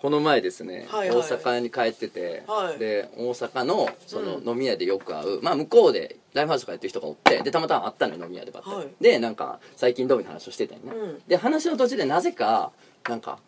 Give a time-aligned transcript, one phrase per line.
[0.00, 1.18] この前ですね、はいはい。
[1.18, 2.78] 大阪に帰ってて、はい。
[2.78, 8.88] で大阪のその飲み屋でよく会う、まあ向こうでライブハウスとかやってる人がおってでたまたま会ったのよ飲み屋でばったり、はい。
[9.00, 11.22] でなんか最近どういう話をしてたんやね、うん。
[11.26, 12.70] で話の途中でなぜか
[13.08, 13.38] なんか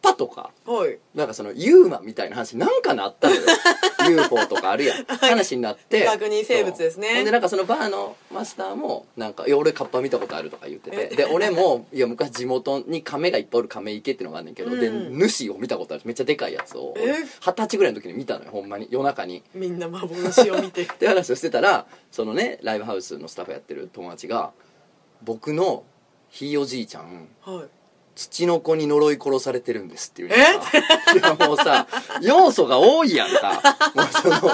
[0.00, 0.98] パとかはい。
[1.14, 3.42] なんかそのユーマみたいな話なんかなったのよ。
[4.08, 5.04] UFO とかあるやん。
[5.04, 7.24] 話になって未確認生物ですね。
[7.24, 11.08] でなんかそのバーのマスターもなんか「いや俺カッパ見たことある」とか言ってて。
[11.16, 15.28] で俺も「いや昔地元に亀がいっぱいおる亀池っていうのがあんねんけど、でうん。
[15.28, 16.02] 主を見たことある。
[16.04, 16.94] めっちゃでかいやつを。
[16.96, 17.14] え？
[17.40, 18.88] 二十歳ぐらいの時に見たのよほんまに。
[18.90, 19.42] 夜中に。
[19.54, 20.82] みんな幻を見て。
[20.84, 24.52] って話をしてたらそのねライブハウスのスタッフやってる友達が
[25.22, 25.84] 「僕の
[26.30, 27.77] ひいおじいちゃんはい
[28.18, 30.28] 土の子に呪い殺されてるんですっていう。
[30.28, 30.36] ね
[31.14, 31.86] いやもうさ
[32.20, 33.62] 要素が多いやんか。
[33.94, 34.52] もうその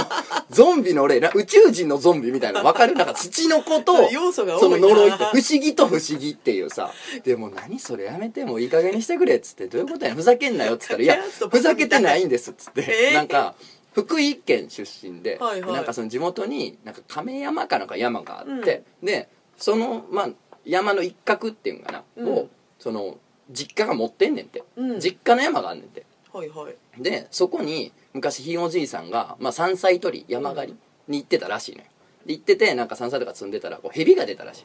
[0.51, 2.95] ゾンビの例な宇宙人のゾンビみたいなの分かる？
[2.95, 6.93] なんか土の子と要素が多いそのな呪いって不思議と不思議っていうさ。
[7.25, 11.17] でも何それやめてもういい加減にしてくれっつってどういうことやふざけんなよっつったら「いや
[11.51, 13.11] ふざけてないんです」っつって、え？
[13.13, 13.55] ーなんか
[13.95, 15.73] 福井県出身で、はいはい。
[15.73, 20.29] なんかその地元になんか亀山かなんか山があって、でそのまあ
[20.67, 22.29] 山の一角っていうのかな、うん。
[22.29, 22.49] を
[22.79, 23.17] その
[23.51, 25.01] 実家が持ってんねんて、うん。
[25.01, 26.05] 実家の山があんねんて。
[26.33, 27.03] はいはい。
[27.03, 30.79] でそこに昔ひいおじいさんが、まあ、山菜採り山狩り
[31.09, 31.85] に行ってたらしいのよ。
[31.85, 31.94] で
[32.27, 34.65] 行っててなんか山菜とか積んでたらこう蛇が出たらしい。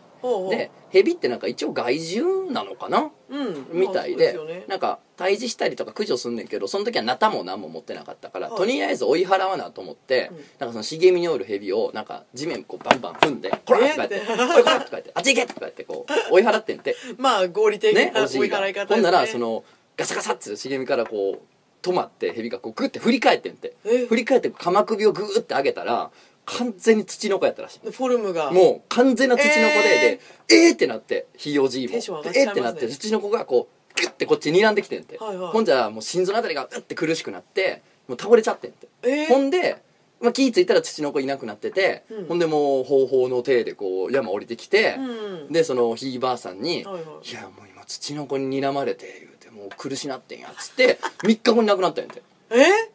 [0.49, 3.11] で蛇ってなんか一応害獣なのかな？
[3.29, 4.65] うんみたいで,、まあそうすよね。
[4.67, 8.57] なんか退治したりとか駆除すんねんけどその時はナタも何も持ってなかったから、はい。
[8.57, 10.37] とりあえず追い払わなと思って、うん。
[10.37, 14.19] なんかその茂みにおる蛇をなんか地面こうバンバン踏んで「こら!」とか言ってえ
[14.55, 16.95] 「おいこら!」とか言って「あっち行け!」とか言ってこう追い払ってんて。
[17.17, 18.95] まあ合理的ねな追い払い方ね。
[18.95, 19.63] ほんならその
[19.97, 21.41] ガサガサって茂みからこう
[21.81, 23.73] 止まって蛇がこうグッて振り返ってんて。
[23.85, 26.11] え振り返って鎌首をグーって上げたら
[26.57, 27.91] 完全に土の子やったらしい。
[27.91, 28.51] フォルムが。
[28.51, 30.19] もう完全な土の子で、
[30.49, 31.91] えでえーってなってひいおじいも。
[31.91, 35.51] テンション上がっでえーってなって土の子がこうグッてこっちに睨んできてんて、はいはい。
[35.51, 39.27] ほんじゃもう心臓のあたりがグッて苦しくなってもう倒れちゃってんて、えー。
[39.27, 39.81] ほんで、
[40.21, 42.25] まあ、気ぃ付いたら土の子いなくなってて、うん。
[42.25, 45.53] ほんでもう方法の体でこう山降りてきて、うん。
[45.53, 47.29] でそのひいばあさんに「はいはい。
[47.29, 52.21] いやもう今土の子に睨まれて」言うてもう苦しなってんやっつって3日後に亡くなったんやて。
[52.51, 52.88] え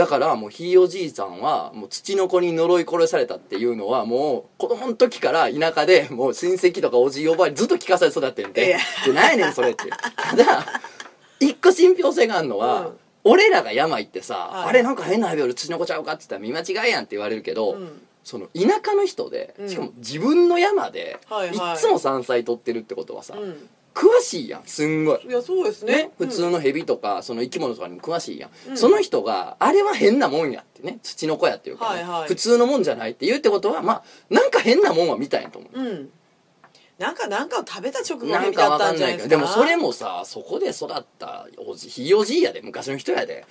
[0.00, 8.78] だからもうひいおじいさんはもう土の子に呪い殺されたっていうのはもう子供の時から田舎で もう親戚とかおじいおばあにずっと聞かされ育ってんで
[9.08, 9.36] 何や。
[9.36, 9.90] ねんそれって。
[10.16, 10.66] ただ
[11.38, 12.98] 一個信憑性があるのは、うん。
[13.24, 14.68] 俺らが山行ってさ、はい。
[14.70, 18.00] あれなんか変な蛇おる土の子ちゃうかって言ったら見間違いやんって言われるけど、うん。
[18.24, 19.68] その田舎の人でうん。
[19.68, 21.74] しかも自分の山で、はいはい。
[21.74, 24.62] いつも山菜取ってるってことはさ、うん詳しいやん。
[24.66, 25.26] すんごい。
[25.26, 25.96] いやそうですね。
[26.04, 28.76] ね、普通の蛇とかその生き物とかにも詳しいやん、うん。
[28.78, 30.98] その人があれは変なもんやってね。
[31.02, 32.28] 土の子やっていうかね、はいはい。
[32.28, 36.10] 普通のもんじゃないって言うってことはまあなんか変なもんは見たんやと思う、うん、うん
[36.98, 39.36] なんかなんかを食べた直後なんにだったかんんじゃないですか？
[39.36, 42.60] ないけどでもそれもさそこで育ったおじひいおじいやで。
[42.60, 43.46] 昔の人やで。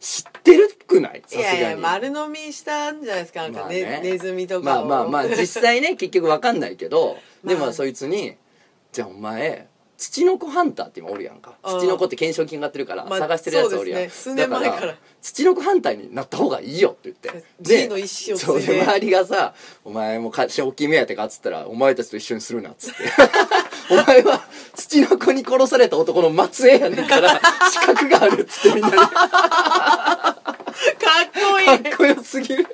[0.00, 1.22] 知ってるくない？
[1.26, 3.42] さいやいやすがに丸飲みしたんじゃないですか？
[3.42, 4.10] なんか、ねまあね。
[4.10, 4.86] ネズミとかを。
[4.86, 7.18] まあまあまあ実際ね 結局わかんないけど。
[7.44, 8.36] でまあもそいつに
[8.92, 11.54] 「じゃあお前土の子ハンターって今おるやんか。
[11.62, 14.34] 土の子って懸賞金がってるからまあ探してるやつおるやん、そうですね。
[14.34, 14.94] 数年前から。
[15.22, 17.44] 土の子ハンターになった方がいいよって言って。
[17.60, 17.98] G のを
[18.38, 18.74] そう継いで。
[18.74, 23.02] で周りがさ「お前もか賞金目当てか?」っつったら「お前たちと一緒にするな」っつって。
[23.90, 24.42] お前は
[24.74, 27.40] 土の子に殺された男の末裔やねんから
[27.70, 28.94] 資格があるっつってみんなに。
[28.96, 29.24] か かっ
[31.34, 31.74] こいい。
[31.76, 32.66] っこよすぎる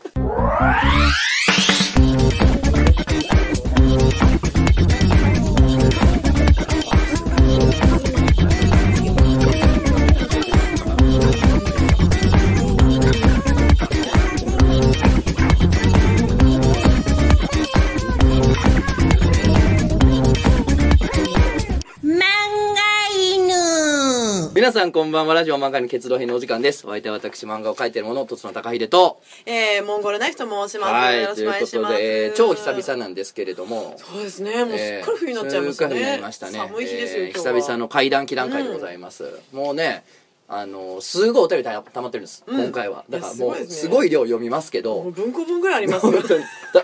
[24.71, 25.35] 皆さんこんばんは。
[25.35, 26.87] ラジオ漫画に結動編のお時間です。
[26.87, 29.21] お相手は私漫画を描いている者とつの高秀と。
[29.45, 31.73] えー、モンゴルナイフと申します、はいよろしくお願いします。
[31.73, 33.97] ということで、えー超久々なんですけれども。
[33.99, 34.65] そうですね。
[34.65, 36.59] もうすっかり冬になっちゃいましたね、えーすっかりになりましたね。
[36.59, 40.05] 寒い日ですよ、えー久々の怪談祈談会でございます、もうね
[40.53, 42.61] あのすごいお便りたたまってるんです、うん。
[42.61, 43.05] 今回は。
[43.09, 45.03] いだやからもうすごい量読みますけど。
[45.03, 46.13] 文庫本ぐらいありますよ。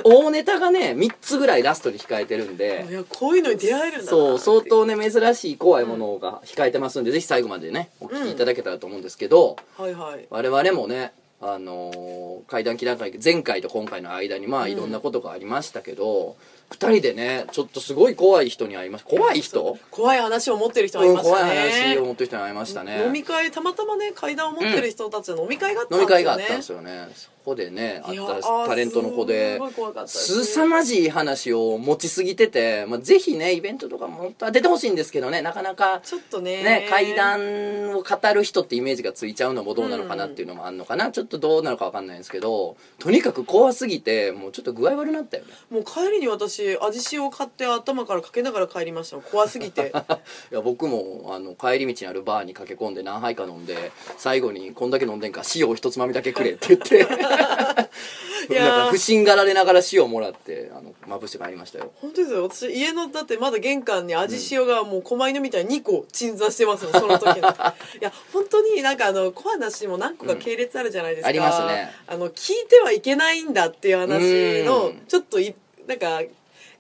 [0.05, 2.87] 大ネタがね3つぐらいラストに控えてるんで。
[2.89, 10.27] いやこういうのに出会えるんだなそう相当ね珍しい怖いものが控えてますんで、ぜひ最後までねお聞きいただけたらと思うんですけど、はいはい。
[10.31, 16.37] 我々もねあのー会談記談会前回と今回の間にまあいろんなことがありましたけど、
[16.71, 19.11] 二人でねちょっとすごい怖い人に会いました。
[19.11, 19.79] 怖い人？
[19.91, 23.05] 怖い話を持ってる人がいうんました怖いね話を持ってる人に会いましたね。
[23.07, 26.25] 飲み会たまたまね階段を持ってる人たちの飲み会があったん飲みですよね。
[26.25, 27.09] 会があったんですよね。
[27.15, 30.03] そこでねあったタレントの子ですごい怖かった。
[30.03, 35.43] です凄まじい話を持ちすぎてて、まあ、ぜひねイベントとかも本当は出てほしいんですけどね。
[35.43, 36.65] なかなかちょっとね。
[36.65, 45.53] ね、怪談を語る人ってイメージがついちゃうのもどうなのかなっていうのもあるのかな、ちょっとどうなのか分かんないんですけどとにかく怖すぎてもうちょっと具合悪なったよね。
[45.71, 49.19] もう帰りに私味塩を買って頭からかけながら帰りました。
[49.19, 49.93] 怖すぎて。
[50.53, 56.97] いや僕もあの帰り道にあるバーに駆け込んで何杯か飲んで最後に「こんだけ飲んでんから塩を一つまみだけくれ」って言って。
[58.49, 58.69] いやー。
[58.77, 61.93] なんか不審がられながら塩をもらってあのまぶして帰りましたよ。
[61.97, 62.43] 本当ですよ。
[62.45, 67.49] 私家のだってまだ玄関に味塩がもう狛犬みたいに2個鎮座してますよその時の。
[67.49, 67.53] い
[68.01, 71.91] や本当になんかあの怖い話も何個か系列あるじゃないですか、ありますね。
[72.07, 75.03] あの聞いてはいけないんだっていう話のうん。
[75.07, 75.55] ちょっとい
[75.87, 76.23] なんか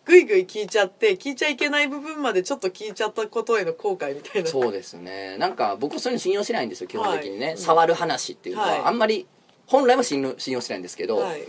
[0.06, 4.48] ぐいぐい聞いちゃって聞いちゃいけない部分までちょっと聞いちゃったことへの後悔みたいな。
[4.48, 5.36] そうですね。
[5.38, 7.58] なんか僕そういうの信用しないんですよ基本的にね、はい。
[7.58, 8.82] 触る話っていうのは、はい。
[8.84, 9.26] あんまり
[9.66, 11.42] 本来は信用しないんですけど、はい。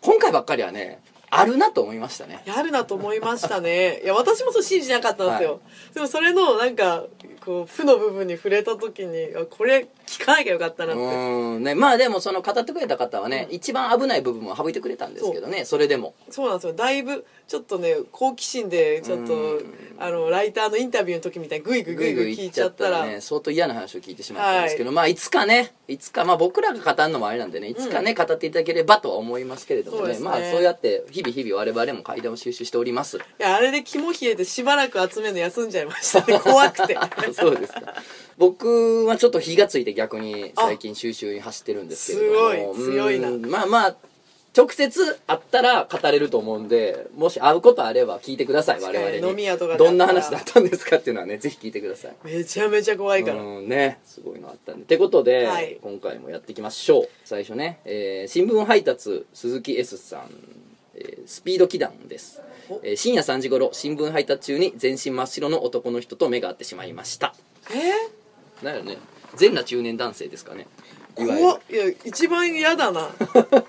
[0.00, 1.00] 今回ばっかりはね
[1.36, 2.42] あるなと思いましたね。
[2.44, 4.00] やるなと思いましたね。
[4.04, 5.58] いや私もそう信じなかったんですよ、は
[5.94, 7.04] でもそれのなんか
[7.44, 16.14] こう負の部分に触れた時にあこれ聞かなきゃよかったなうってねまあでもその語ってくれた方はね、一番危ない部分を省いてくれたんですけどねそれでも。
[16.30, 16.72] そうなんですよ。
[16.72, 23.06] だいぶちょっとね好奇心でちょっとうんあのライターのインタビューの時みたいにグイグイグイグイ聞いちゃったら。
[23.06, 25.14] ね相当嫌な話を聞いてしまったんですけど、まあい。
[25.14, 30.14] つかねいつかまあ僕らが語るのもあれなんでねいつかね、語っていただければとは思いますけれどもね。
[30.14, 30.18] ね。
[30.20, 33.18] まあそうやって日々日々我々も階段を収集しております。
[33.18, 36.38] いやあれで肝冷えてしばらく集めるの休んじゃいましたね。
[36.44, 36.96] 怖くて。
[37.32, 37.94] そうですか。
[38.36, 42.74] 僕はちょっと火がついて逆に最近収集に走ってるんですけれども。
[42.74, 42.92] すごい。
[42.92, 43.30] 強いな。
[43.30, 43.46] うん。
[43.46, 43.96] まあまあ
[44.56, 49.18] 直接会ったら語れると思うんでもし会うことあれば聞いてください我々に。
[49.28, 52.14] 飲み屋とかどんな話だったんですかっていうのはねぜひ聞いてください。
[52.24, 54.82] めちゃめちゃ怖いから、うんねすごいのあったんで。
[54.82, 55.78] ってことで、はい。
[55.82, 57.08] 今回もやっていきましょう。
[57.24, 60.20] 最初ね、えー新聞配達鈴木 S さん、
[60.94, 62.40] えースピード祈願です。
[62.68, 67.34] お、えー深夜3時頃新聞配達中に全身真っ白の男の人と目が合ってしまいました。
[67.72, 68.98] えなんやろね。
[69.34, 70.68] 全裸中年男性ですかね。
[71.18, 73.08] いわゆいや一番嫌だな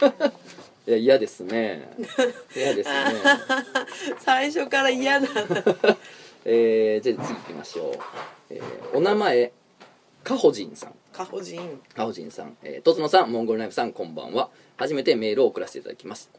[0.88, 1.90] いや嫌ですね。
[2.56, 2.96] 嫌ですね。
[4.20, 5.98] 最初から嫌だな。
[6.46, 7.94] えー、じゃあ次行きましょう、
[8.52, 9.52] えーお名前
[10.24, 10.96] かほじんさん。
[11.12, 11.82] カホジン。
[11.96, 14.50] かほじんさん、えー、とつのさんモンゴルナイフさんこんばんは。
[14.78, 16.30] 初めてメールを送らせていただきます。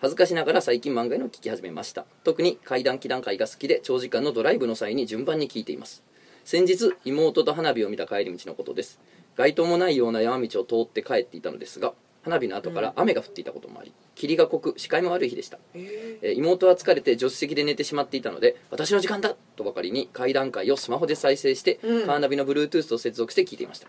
[0.00, 2.04] 恥ずかしながら最近漫画の聞き始めました。
[2.24, 6.02] 特に怪談祈談会が好きで長時間のドライブの際に順番に聞いています。
[6.44, 8.98] 先日妹と花火を見た帰り道のことです。
[9.36, 11.92] 街灯もないような山道を通って帰っていたのですが
[12.24, 15.58] 花火の後から雨が降っていたこともあり霧が濃く視界も悪い日でした。
[15.74, 22.06] ええー妹は疲れて助手席で寝てしまっていたので私の時間だとばかりに怪談会をスマホで再生して、うん。
[22.06, 23.88] カーナビの Bluetooth と接続して聞いていました、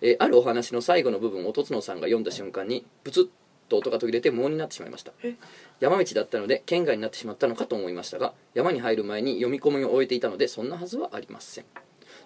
[0.00, 3.28] えーあるお話の最後の部分をとつのさんが読んだ瞬間にブツッ
[3.68, 5.12] と音が途切れて無音になってしまいました。
[5.22, 5.34] え？
[5.80, 11.64] 山道だったので県外になってしまったのかと思いましたが山に入る前に読み込みを終えていたのでそんなはずはありません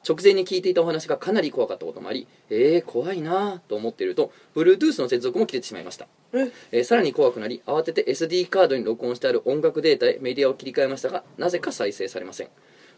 [0.06, 6.08] 直前に聞いていたお話がかなり怖かったこともありえー、怖いなぁと思っていると Bluetooth の接続も切れてしまいました。
[6.32, 6.50] え？
[6.72, 12.48] えーさらに怖くなり慌てて SD カードに録音してある音楽データへメディアを切り替えましたがなぜか再生されません。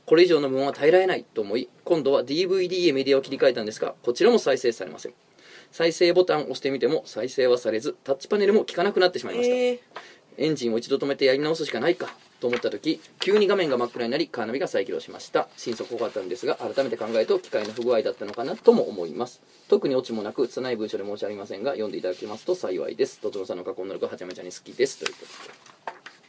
[0.06, 5.14] これ以上の無音は耐えられないと思い今度は DVD へメディアを切り替えたんですがこちらも再生されません。
[5.72, 9.78] 再生ボタンを押してみても再生はされずタッチパネルも効かなくなってしまいました、えー
[10.38, 12.08] エンジンを一度止めてやり直すしかないか
[12.40, 15.48] と思った時急に画面が真っ暗になりカーナビが再起動しました。
[15.56, 19.40] 心底怖かったんですが改めて考えると機械の不具合だったのかなとも思います。
[19.68, 23.20] 特にオチもなく拙い文章で申し訳ありませんが読んでいただけますと幸いです。
[23.20, 24.98] とつのさんの過去の力はちゃめちゃに好きです。
[24.98, 25.74] ということで。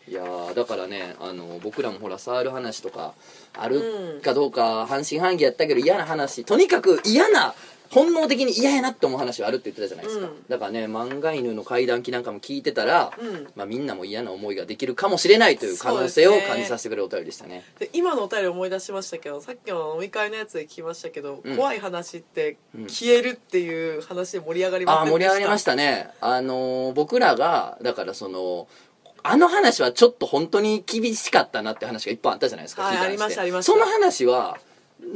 [0.08, 3.16] いやーだからねあの僕らもほら触る話とか
[3.58, 6.46] あるかどうか半信半疑やったけど嫌な話。
[6.46, 7.56] とにかく嫌な
[7.90, 10.34] 本能的に嫌やなって思う話はあるって言ってたじゃないですか、うん。
[10.48, 13.48] だからね漫画犬の怪談記なんかも聞いてたら、うん。
[13.56, 17.64] まあ、みんなも嫌な思いができるかもしれないという可能性を感じさせてくれるお便りでしたね。
[17.80, 21.56] で今のお便り思い出しましたけどさっきの飲み会のやつで聞きましたけど、うん。
[21.56, 26.10] 怖い話ってうん消えるっていう話で盛り上がりまああせん盛り上がりましたたね。
[26.22, 28.68] あのー僕らがだからその
[29.28, 33.72] あの話はちょっと本当に厳しかったなって話がいっぱいあったじゃないですか、はいありましたありました。
[33.72, 34.58] その話は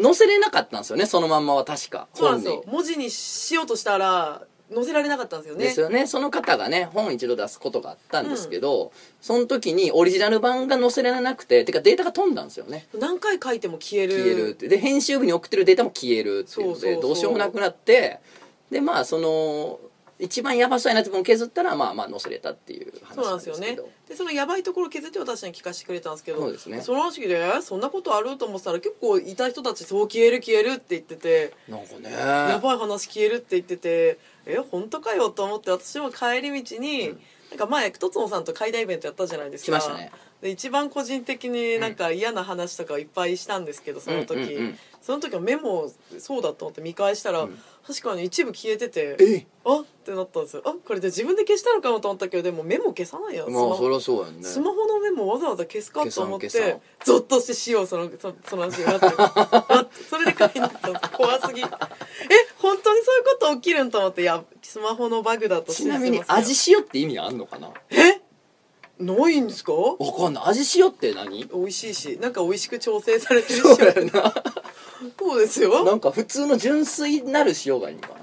[0.02, 2.64] 載せれなかったんですよねそのまんまは確かそうなんですよ。
[2.68, 4.44] 文字にしようとしたら
[4.74, 5.64] 載せられなかったんですよね。
[5.64, 6.06] ですよね。
[6.06, 12.88] その方がね本一度出すことがあったんですけど、その時にオリジナル版が載せられなくててかデータが飛んだんですよね。
[13.00, 14.14] 何回書いても消える。
[14.14, 14.68] 消えるって。
[14.68, 18.20] で編集部に送ってるデータも消えるっていうのでどうしようもなくなって
[18.70, 19.80] でまあその
[20.20, 26.82] 一番やばそうやなってもん削ったらまあまあ載せれたっていう話そうなんなんでよねですすけどでそのやばいところ削って私に聞かせてくれたんですけどそうですね。
[26.82, 32.12] その話でえそんなことあると思ってたら結構いた人たちそう消える消えるって言っててなんかね。
[32.12, 37.20] やばい話消えるって言っててえ本当かよと思って私も帰り道に、うん。
[37.50, 39.72] なんか前とつのさんと会談イベントやったじゃないですか。
[39.72, 40.12] 来ましたね。
[40.42, 45.90] で一番個人的になんか嫌な話とかいっぱいしたんですけどその時、うんうんうんその時はメモ
[46.20, 47.58] そうだと思って見返したら、うん。
[47.88, 49.48] 確かに一部消えててえ？
[49.66, 49.80] あ？
[49.80, 50.64] ってなったんですよ。
[50.66, 50.74] あ？
[50.86, 54.44] これで自分で消したのかもと思ったけどでもメモ消さないやん、まあそりゃそうやんね。
[54.44, 61.62] スマホのメモわざわざ消すかと思ってゾッとしてしようそのそその話になって あそれで帰りになったんです怖すぎ。
[61.62, 61.66] え？
[62.58, 67.70] 本当にそういうこと起きるんと思っていやスマホのバグだとちなみに味塩って意味あんのかな？
[67.90, 68.22] え？
[69.00, 69.72] ないんですか？
[69.74, 70.44] わかんない。
[70.48, 71.46] 味塩って何？
[71.46, 74.34] 美味しいしなんか美味しく調整されてるそうや塩な
[75.18, 75.84] そうですよ。
[75.84, 78.16] なんか普通の純粋なる塩がいいのかな。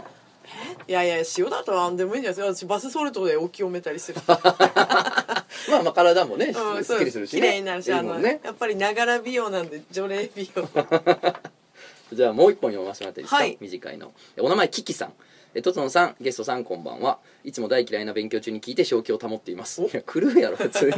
[0.88, 2.66] いやいや塩だと何でもいいんじゃないですか。
[2.66, 4.20] 私バスソルトでお清めたりする。
[4.26, 7.40] まあまあ体もね、うんすっきりするしね。
[7.40, 10.68] 綺麗になるしあのやっぱりながら美容なんで除霊美容。
[12.12, 13.58] じゃあもう一本読ませてもらっていいですか、はい。
[13.60, 14.12] 短いの。
[14.36, 15.12] えお名前キキさん
[15.56, 17.18] えとつのさんゲストさんこんばんは。
[17.42, 19.82] いつも大嫌いな勉強中に聞いて正気を保っています。
[19.82, 20.92] いや狂うやろ普通に。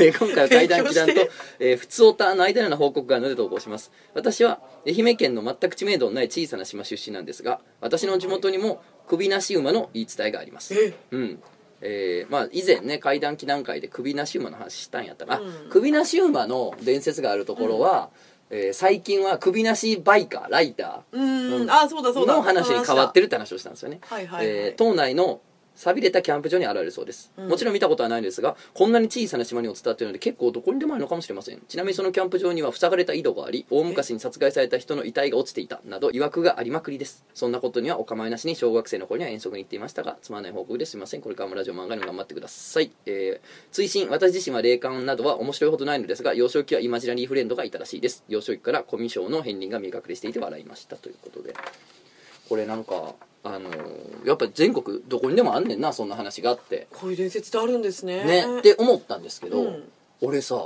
[0.00, 3.92] え今回は怪談祈談とえー、普通オタの間のような報告があるので投稿します。
[4.14, 10.74] 私は愛媛県の全く知名度のない小さな島出身なんですが私の地元にも首なし馬の言い伝えがあります。
[10.74, 10.94] え。
[11.10, 11.42] うん。
[11.82, 15.68] えーまあ、以前ね怪談祈談会で首なし馬の話したんやったら、あうん。
[15.68, 18.10] 首なし馬の伝説があるところは、
[18.50, 21.66] えー最近は首なしバイカーライタうーうん。
[21.66, 21.70] ん。
[21.70, 22.34] あそうだそうだ。
[22.34, 25.40] の話に変わってるるって話をしたんですよね、はいはいはい、えー島内の
[25.76, 27.48] 寂れたキャンプ場に現れるそうです、うん。
[27.48, 31.60] もちろん見たことはないんですがこんなに小さな島にも伝わっているので結構どこにでもあるのかもしれません。
[31.68, 37.24] ちなみにそのキャンプ場には塞がれた井戸があり大昔に殺害された人の遺体が落ちていたなど曰くがありまくりです。
[37.34, 40.96] そんなことにはお構いなしに小学生の頃には遠足に行っていましたがつまらない報告です。
[40.96, 41.22] みません。
[41.22, 48.24] これからもラジオ漫画にも頑張ってください、えー追伸私自身は霊感などは面白いほどないのですが幼少期はイマジナリーフレンドがいたらしいです。
[48.28, 51.54] 幼少期からコミュ障の片鱗が見え隠れしていて笑いましたということで。
[52.48, 56.86] これなんかあのーやっぱ全国どこにでもあんねんなそんな話があって。
[56.90, 58.24] こういう伝説ってあるんですね。
[58.24, 59.88] ねって思ったんですけど、うん。
[60.20, 60.56] 俺さ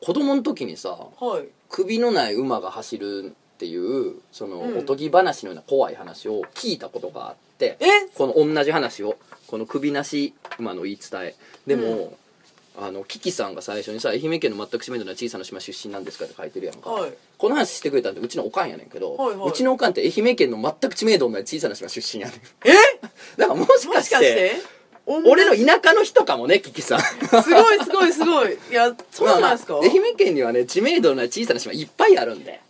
[0.00, 1.48] 子供の時にさはい。
[1.68, 4.78] 首のない馬が走るっていうその、うん。
[4.78, 7.84] おとぎ話のような怖い話を聞いたことがあってえ？
[8.14, 11.34] この同じ話をこの首なし馬の言い伝え。
[11.66, 12.16] でも、
[12.76, 17.12] あのキキさんが最初にさ愛媛県の全く知名度ない小さな島出身なんですかって書いてるやんか、はい。
[17.38, 19.48] この話してくれたんでうちのおかんやねんけど、はいはい。
[19.50, 22.36] うちのおかんって愛媛県の全く知名度のない小さな島出身やねん。
[22.64, 22.72] え？
[23.38, 24.18] だからもしもかして？
[24.18, 24.56] て
[25.06, 27.00] 俺の田舎の人かもねキキさん。
[27.00, 28.58] すごいすごいすごい。
[28.70, 32.60] いやそうないですか、まあまあ愛媛県にはね知名度のない小さな島いっぱいあるんで。
[32.60, 32.63] あ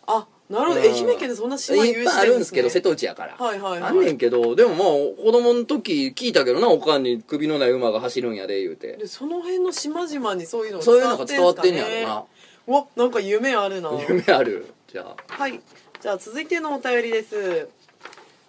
[0.51, 0.81] なるほど。
[0.81, 0.87] うん。
[0.87, 3.91] 愛媛県でそんな島有いっぱいあるんですけど瀬と戸内やから、はいはいはい。
[3.91, 4.89] あんねんけどでもまあ
[5.25, 8.97] 子供の時聞いたけどなおかんに首のない馬が走るんやで言うて。
[8.97, 12.27] でその辺の島々にそういうのがそういうのが伝わってんねやろな。
[12.67, 12.75] な。
[12.75, 13.91] わなんか夢あるな。
[14.09, 14.73] 夢ある。
[14.93, 15.17] じゃあ。
[15.27, 15.61] はい。
[16.01, 17.69] じゃあ続いてのお便りです。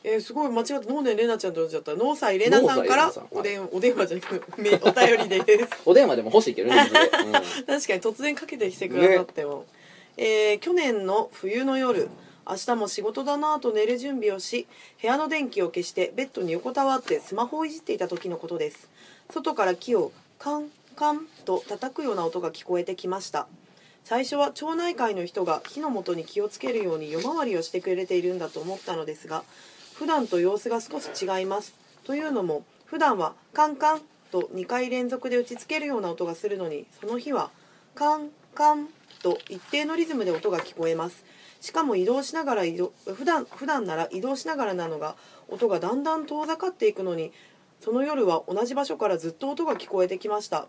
[0.07, 1.95] えー、すごい間違って脳年レナちゃんと呼んじゃった。
[1.95, 5.69] 農祭レナさんから農祭レナさんお電 お電話じゃなくお便りです。
[5.83, 7.31] お電話でも欲しいけどね水で、うん。
[7.65, 9.65] 確かに突然かけてきてくださっても、
[10.17, 12.09] えー去年の冬の夜
[12.47, 14.67] 明日も仕事だなぁと寝る準備をし
[15.01, 18.89] 部屋の電気を消してベッドに横たわってスマホをいじっていた時のことです。
[19.31, 23.47] 外から木をカンカンと叩くような音が聞こえてきました。
[24.03, 29.43] 最初は町内会の人が火の元に気をつけるように夜回りをしてくれているんだと思ったのですが
[29.95, 31.73] 普段と様子が少し違います。
[32.03, 37.49] というのも普段はカンカンと2回連続で打ちつけるような音がするのにその日は
[37.95, 38.89] カンカン
[39.25, 41.25] と一定のリズムで音が聞こえます。
[41.59, 45.15] しかも移動しながら移動普段普段なら移動しながらなのが
[45.49, 47.31] 音がだんだん遠ざかっていくのに
[47.81, 50.67] その夜は同じ場所からずっと音が聞こえてきました。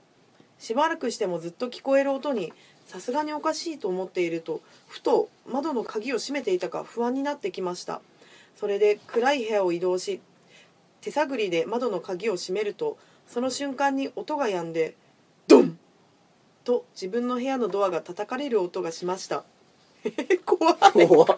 [0.59, 2.55] しばらくしてもずっと聞こえる音に
[2.87, 8.01] さすがにおかしいと思っているとふと窓の鍵を閉めていたか不安になってきました。
[8.59, 10.23] それで暗い部屋を移動し
[11.03, 12.97] 手探りで窓の鍵を閉めると
[13.29, 14.95] その瞬間に音が止んで
[16.67, 19.45] と自分の部屋のドアが叩かれる音がしました。
[20.05, 21.07] え 怖い。
[21.09, 21.29] 怖っ。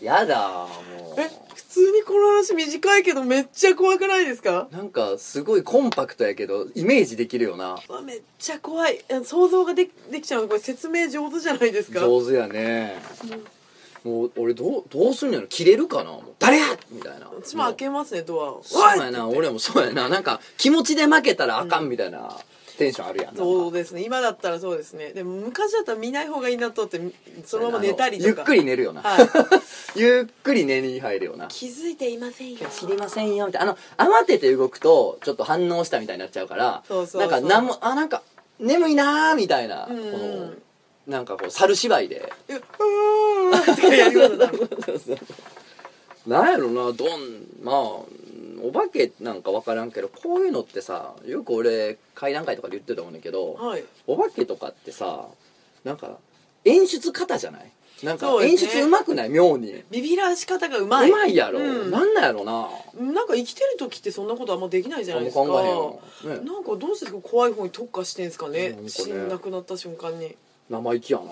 [0.00, 4.66] やだもえ普通にこの話短いけどめっちゃ怖くないですか？
[4.72, 7.78] うなんかすごいコンパクトやけどイメージできるよな。
[8.04, 9.02] めっちゃ怖い。
[9.08, 10.48] え想像がでできちゃうの？
[10.48, 12.00] これ説明上手じゃないですか？
[12.00, 13.00] 上手やね。
[14.04, 15.46] もう俺どうどうすんのやろ？
[15.46, 16.10] 切れるかな？
[16.10, 17.28] もう誰やみたいな。
[17.32, 18.62] 私も開けますねドアを。
[18.64, 20.08] そうやな俺もそうやな。
[20.08, 22.36] なんか気持ちで負けたらあかんみたいな、
[22.76, 23.36] テンションあるやん。
[23.36, 24.02] そうですね。
[24.02, 25.12] 今だったらそうですね。
[25.12, 27.00] でも昔だったら見ない方がいいなとって
[27.44, 28.28] そのまま寝たりとか。
[28.28, 29.28] ゆっくり寝るよな、はい。
[29.98, 31.46] ゆっくり寝に入るよな。
[31.48, 32.60] 気づいていませんよ。
[32.70, 37.30] 知りませんよみたいなあの慌てて動くとちょっと反応したみたいになっちゃうからそうそうそう。
[37.30, 38.22] なんかなんもあなんか
[38.58, 39.96] 眠いなーみたいな、うん。
[39.96, 40.50] うんこの
[41.06, 42.32] なんかこう猿芝居で。
[42.48, 45.18] うーんってやります多分
[46.26, 47.74] なんやろなどんまあ
[48.62, 53.84] お化けなんか分からんけどこういうのってさよく俺会談会とかで言ってると思うんだけど、はい。
[54.06, 55.26] お化けとかってさ
[55.84, 56.18] なんか
[56.64, 57.72] 演出方じゃない？
[58.04, 59.30] なんか演出うまくない？
[59.30, 59.72] 妙に。
[59.72, 61.90] うビビらし方がうままいいやろ、うん。
[61.90, 62.68] なんなんやろな。
[63.00, 65.44] なんか生きてる時ってそんなことあんまできないじゃないですか。
[65.44, 65.50] ね。
[66.44, 68.70] なんかどうして怖い方に特化してんすかね？
[68.70, 68.88] ね。
[68.88, 70.36] 死んなくなった瞬間に。
[70.70, 71.24] 生意気やな。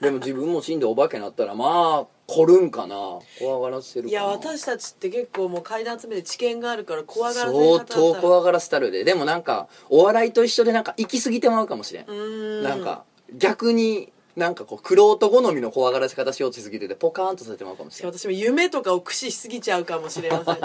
[0.00, 3.18] でも自分も死んでお化けになったらまあ凝るんかな？
[3.38, 9.04] 怖がらせるいや私たちって結構もう階段集めて知見があるから怖がらせる方相当怖がらせたるで。
[9.04, 12.10] でもなんかお笑いと一緒でなんか行き過ぎてまうかもしれん。
[12.10, 12.62] ん。
[12.62, 18.12] なんか逆になんかこう玄人好みの怖がらせ方しようとしすぎててポカーンとさせてまうかもしれん。
[18.12, 20.56] 私も夢とかを駆使しすぎちゃうかもしれません。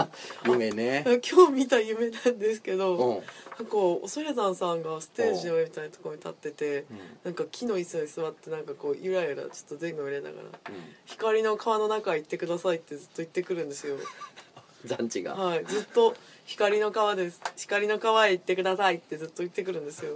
[0.46, 1.04] 夢ね。
[1.30, 3.16] 今日見た夢なんですけど、うん。
[3.16, 7.00] なんかおそやさんさんがステージの上みたいなところに立ってて、うん。
[7.26, 10.52] なんか木の椅子に座ってなんかこうゆらゆらちょっと前後揺れながらう
[11.06, 13.96] 「光の川の中へ行ってください」ってずっと言ってくるんですよ。
[13.96, 14.00] ん
[14.88, 15.36] 残地が。
[15.36, 15.66] はい。
[15.66, 17.42] ずっと「光の川です。
[17.58, 20.16] 光の川へ行ってください」ってずっと言ってくるんですよ。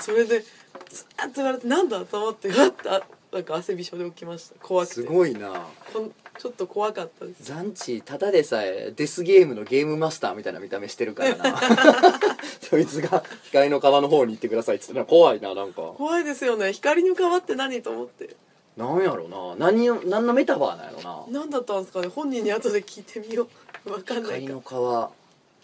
[0.00, 0.42] それで
[0.88, 4.54] ずーっと言われてなんだと思ってふわっとあなんか汗びしょで起きました。
[4.60, 4.94] 怖くて。
[4.94, 5.66] すごいな。
[5.92, 7.42] こんちょっと怖かったです。
[7.44, 11.60] 残地ただでさえデスゲームのゲームマスターみたいな見た目してるからな。
[12.62, 15.82] そいつが光の川の方に行ってくださいって言ったら怖いななんか。
[15.96, 16.72] 怖いですよね。
[16.72, 18.36] 光の川って何と思って。
[18.76, 19.56] なんやろな。
[19.56, 21.40] 何を何のメタバーなんやろな。
[21.40, 22.08] 何だったんですかね。
[22.08, 23.48] 本人に後で聞いてみよ
[23.86, 23.92] う。
[23.92, 25.10] わかんない光かの川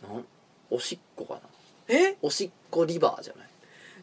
[0.03, 0.25] なん
[0.71, 1.41] おしっこかな。
[1.89, 2.17] え？
[2.21, 3.49] おしっこリバーじゃない？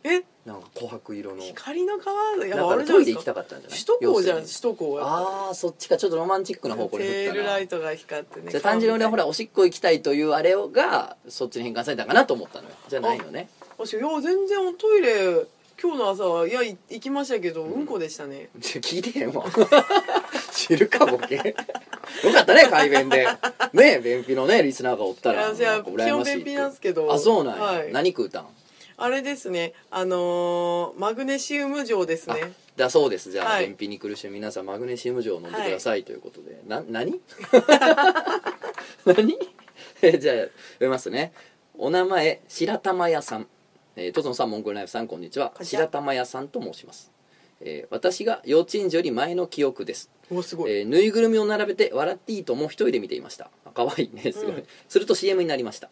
[0.03, 0.24] え？
[0.46, 1.41] なんか琥珀色の。
[1.43, 2.75] 光の川いやだか。
[2.75, 3.79] らトイレ行きたかったんじゃない？
[3.79, 5.03] 首都高じゃん首都高は。
[5.48, 5.98] ああそっちか。
[5.98, 12.75] ちょっとロマンチックな方向に振テールったなライトが光ってねじゃあ単純に俺はほらおしっこ行きたいというあれをがそっちに変換されたかなと思ったのよ。
[12.89, 13.50] じゃないのね。
[13.77, 15.46] 私いや全然トイレ
[15.81, 17.86] 今日の朝はいやい行きましたけどうん。
[17.88, 19.46] こでしたね、聞いてへんわ。
[20.53, 21.36] 知るかボケ。
[22.24, 23.27] よかったね改便で。
[23.74, 25.51] ね便秘のねリスナーがおったら。
[25.51, 25.91] いやいって。
[25.91, 27.12] 基本便秘なんですけど。
[27.12, 27.91] あそうなんや、はい。
[27.91, 28.48] 何食うたん？
[29.03, 29.74] あれですね。
[29.89, 32.53] あのーマグネシウム錠ですね。
[32.77, 33.31] だそうです。
[33.31, 33.65] じゃあ、はい。
[33.65, 36.62] 便秘に苦しむ皆さんマグネシウム錠を飲んでください、ということで。
[36.67, 37.20] な何？
[39.05, 39.39] 何？
[40.03, 41.34] えじゃあ読みますね。
[41.79, 43.48] お名前白玉屋さん。
[43.96, 45.50] えー、とつのさんモンゴルナイフさんこんにちは。
[45.50, 45.81] こんにちは。
[45.81, 47.11] 白玉屋さんと申します、
[47.59, 50.11] えー私が幼稚園児より前の記憶です。
[50.29, 53.50] おすごい、えーぬいぐるみを並べて「笑っていいとも一人で見ていました。
[53.66, 54.31] あ可愛いね。
[54.31, 54.66] すごい、うん。
[54.87, 55.90] すると CM になりました、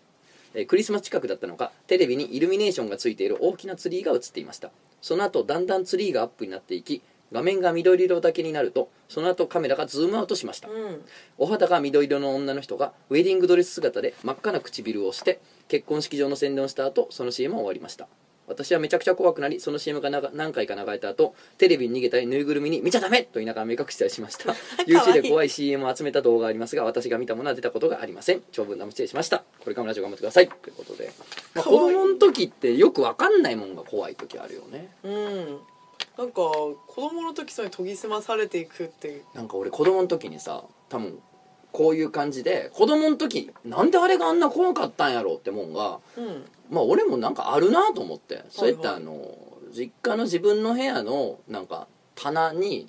[0.53, 4.71] えークリスマス近くだったのかテレビにイルミネーションがついている大きなツリーが映っていました。
[5.01, 11.01] その後だんだんツリーがアップになっていき画面が緑色だけになるとその後カメラがズームアウトしました、うん。
[11.38, 18.07] お肌が緑色の女の人がウェディングドレス姿で真っ赤な唇をして結婚式場の宣伝をした後その CM は終わりました
[18.49, 24.53] 私はめちゃくちゃ怖くなりその CM が長何回か流れた後テレビに逃げたりぬいぐるみに見ちゃダメと言いながら目隠したりしました。
[24.88, 28.41] YouTube で怖い CM を集めた動画がありますが私が見たものは出たことがありません。
[28.51, 29.39] 長文な失礼しました。
[29.39, 30.47] これからもラジオ頑張ってください。
[30.47, 31.12] ということで、
[31.53, 34.89] まあ、子供の時ってよくわかんないもんが怖い時あるよね。
[35.03, 35.59] うん。
[36.17, 41.19] なんか子供の時それに研ぎ澄まされていくってなんか俺子供の時にさ多分
[41.71, 46.45] こういう感じで子供の時なんであれがあんな怖かったんやろうってもんがうん。
[46.69, 48.43] まあ俺もなんかあるなと思って。
[48.49, 49.38] そういったはいあの
[49.71, 52.88] 実家の自分の部屋のなんか棚に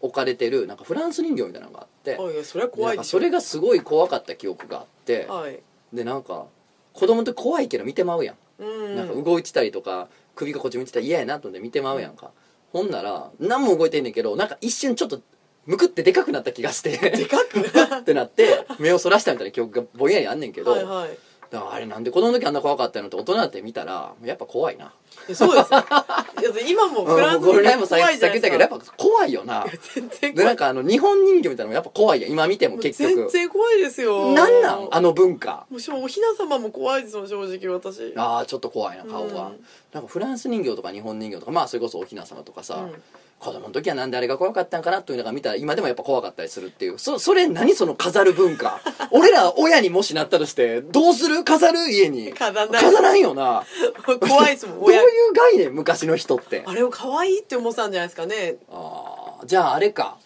[0.00, 5.60] 置かれてるなんかフランス人形みたいなのがあってそれは怖ないそれがすごい怖かった記憶があってはい。
[5.92, 6.46] でなんか
[6.94, 8.36] 子供って怖いけど見てまうやん。
[8.58, 8.96] うん。
[8.96, 12.30] なんか動いてたりとか首がこっち見てたら嫌やなと思って見てまうやんか。
[12.72, 15.20] ほんなら何も動いてんねんけどなんか一瞬ちょっと
[15.66, 16.96] むくってでかくなった気がして。
[16.96, 17.60] でかく
[17.98, 21.18] ってなって目をそらしたみたいな記憶がぼんやりあんねんけど、はいはい。
[21.50, 24.92] だからあれなんで子供の時あんな怖かったのって大人になって見たらやっぱ怖いな。
[25.32, 25.70] そうです
[26.68, 27.46] 今もフランス
[27.88, 29.64] 怖いじさっき言ったけどやっぱ怖いよな。
[29.94, 34.32] 全然で怖ないんかあの日本人形みたいなのもやっぱ怖いやん今見ても結全局然怖いですよ。
[34.32, 34.88] なんなん？
[34.90, 35.66] あの文化。
[35.70, 38.12] もうしおひな様も怖いですもん正直私。
[38.16, 39.64] ああちょっと怖いな顔が、うん。
[39.92, 43.02] なんかフランス人形とか日本人形とかまあそれこそおひな様とかさ、うん
[43.38, 46.98] 子供の時はなんであれが怖かったんかなというのが見たら今でもやっぱ怖かったりするっていう。
[46.98, 48.80] そそれ何その飾る文化？
[49.12, 51.44] 俺ら親にもしなったとしてどうする？
[51.44, 51.90] 飾る？
[51.90, 52.32] 家に。
[52.32, 52.82] 飾んない。
[52.82, 53.64] 飾らんよな。
[54.20, 55.74] 怖いですもんどういう親概念？
[55.74, 56.62] 昔の人って。
[56.66, 58.56] あれを可愛いって思ってたんじゃないですかね。
[58.70, 60.18] あーじゃああれか。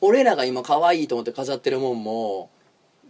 [0.00, 2.50] 俺らが今可愛いと思って飾ってるもんも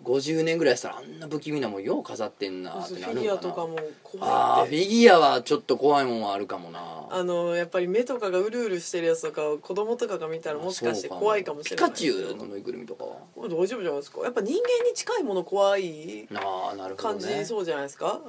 [0.09, 3.21] 50年ぐらいしたらあんな不気味なもんよう飾ってんなっフてなるのかな。
[3.21, 3.77] ィギュアとかも
[4.21, 4.77] ああフ怖いって。
[4.77, 6.81] ィギュアはちょっと怖いもんはあるかもな。
[7.11, 11.87] あのやっぱり目とかがうるうるしてるやつとか子供とかが見たらもしかして怖いかもしれない。
[11.87, 13.05] ピカチュウのぬいぐるみとか。
[13.05, 14.21] は大丈夫じゃないですか？
[14.25, 18.21] やっぱ人間に近いもの怖いああなるほど感ねじそうじゃないですか？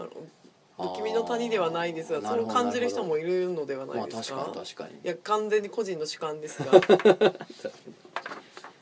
[0.78, 4.94] 不気味の谷ではないですがそう感じる人もいるのではなまあいです確か,、かに確かに。
[4.96, 6.72] いや完全に個人の主観ですが。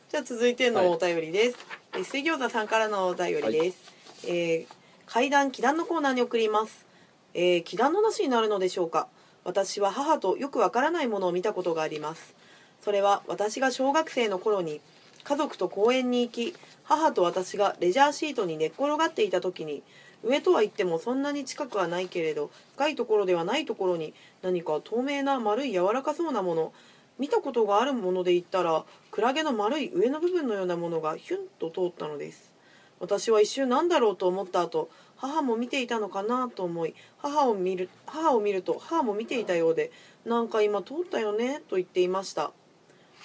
[0.09, 1.57] じゃあ続いてのお便りです、
[1.97, 3.93] え水餃子さんからのお便りです、
[4.27, 6.85] えー階段祈談のコーナーに送ります、
[7.33, 9.07] えー祈談の話になるのでしょうか。
[9.45, 12.35] 私は母とよくわからないものを見たことがあります。
[12.81, 14.79] それは私が小学生の頃に
[15.23, 19.81] 家族と公園に行き母と私がレジャーシートに寝っ転がっていた時に
[20.23, 26.73] 上とは言ってもそんなに近くはないけれど深いところではないところに何か透明な丸い柔らかそうなもの
[27.19, 32.53] 見たことがあるもので言ったらクラゲの丸い上の部分のようなものがヒュンと通ったのです。
[32.99, 39.91] 私は一瞬何だろうと思った後母も見ていたのかなと思い母を見る母を見ると母も見ていたようで
[40.25, 42.51] なんか今通ったよねと言っていました。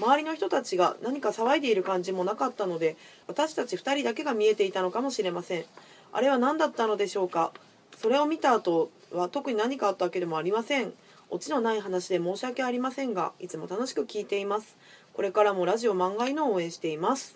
[0.00, 5.64] 周りの人たちが何か騒いでいる感じもなかったので私たち2人だけが見えていたのかもしれません。
[6.12, 7.52] あれは何だったのでしょうか。
[7.96, 10.92] それを見た後は特に何かあったわけでもありません。
[11.32, 14.76] オチのない話で申し訳ありませんがいつも楽しく聞いています。
[15.14, 17.34] これからもラジオ漫画の応援しています。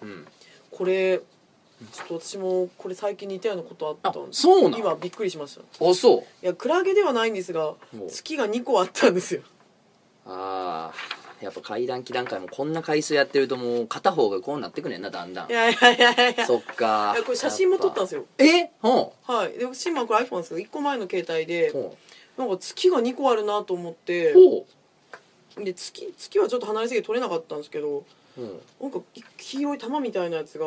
[0.00, 0.26] うん。
[0.70, 5.84] これちょっと私もこれ最近似たようなことあったんあそうなん今びっくりしました。
[5.84, 6.46] いあそう？
[6.46, 7.76] やクラゲではないんですがう。
[8.08, 9.42] 月が2個あったんですよ。
[10.26, 15.50] ああやっぱ階段期段階もこんな回数やってるともう片方がこうなってくねんなだんだん。
[15.50, 16.46] いやいやいやいや。
[16.46, 17.16] そっか。
[17.26, 18.24] これ写真も撮ったんですよ。
[18.38, 18.70] え？
[18.80, 19.58] ほはい。
[19.58, 21.72] でシンマこれ iPhone ですけど1個前の携帯でう。
[21.72, 21.96] ほ
[22.36, 24.34] なんか月が2個あるなと思ってう。
[24.34, 24.66] ほ
[25.62, 28.04] で月月はちょっと離れすぎて撮れなかったんですけど
[28.36, 28.60] ううん。
[28.80, 29.00] なんか
[29.36, 30.66] 黄色い玉みたいなやつが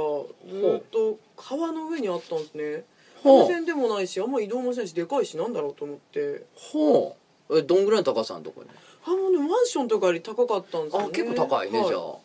[0.49, 2.83] ずーっと川の上にあったんですね。
[3.21, 3.43] ほう。
[3.43, 6.45] 風船でもないしあんま移動もしないしでかいしなんだろうと思って。
[6.55, 7.15] ほ
[7.49, 7.57] う。
[7.59, 8.69] えどんぐらいの高さのとこに？
[9.05, 11.07] あもうねマンションとかより高かったんですよね。
[11.07, 12.15] あ結構高いね、はじゃあ。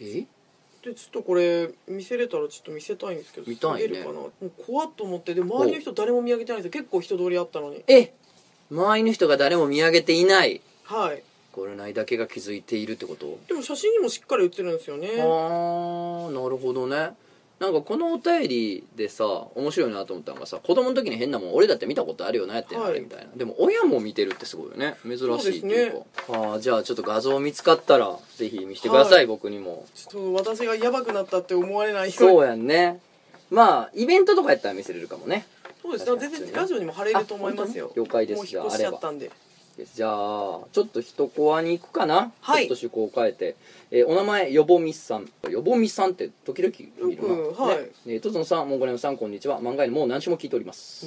[0.00, 0.24] え？
[0.84, 3.88] でちょっとこれ見せれたらちょっと見せたいんですけど見たいね。
[3.88, 4.14] るかな？
[4.14, 5.32] もう怖っと思って。
[5.34, 6.82] で周りの人誰も見上げてないんですよ。
[6.82, 7.84] 結構人通りあったのに。
[7.86, 8.12] え
[8.70, 10.60] 周りの人が誰も見上げていない。
[10.84, 11.22] はい。
[11.52, 13.38] これないだけが気づいているってこと？
[13.46, 15.08] でも写真にもしっかり写ってるんですよね。
[15.20, 17.10] ああなるほどね
[17.62, 22.90] なんかこのお便りでさ面白いなと思ったのがさ子供の時に変なもん俺だって見たことあるよなやってんのはい。
[22.90, 23.30] あれみたいな。
[23.36, 24.96] でも親も見てるってすごいよね。
[25.04, 25.98] 珍しいっていうか。
[26.26, 29.26] そうああじゃあちょっと画像見つかったらぜひ見せてください、はい。
[29.26, 29.86] 僕にも。
[29.94, 32.98] ちょっと私がヤバくなったって思われないそうやんね。
[33.48, 35.46] まあイベントとかやったら見せれるかもね。
[35.82, 36.12] そうです。
[36.12, 37.92] ね全然ラジオにも貼れると思いますよ。
[37.94, 38.38] 了解です。
[38.38, 39.30] もう引っ越しちゃったんで
[39.94, 42.68] じゃあちょっと一コアに行くかな、はい。
[42.68, 43.56] ちょっと趣向を変えて、
[43.90, 45.28] えーお名前よぼみさん。
[45.50, 46.74] よぼみさんって時々
[47.08, 47.34] 見るな。
[47.34, 47.76] よくはい。
[47.78, 47.90] ね。
[48.06, 49.60] えーとつのさんモンゴレムさんこんにちは。
[49.60, 51.06] 漫画にもう何週も聞いております。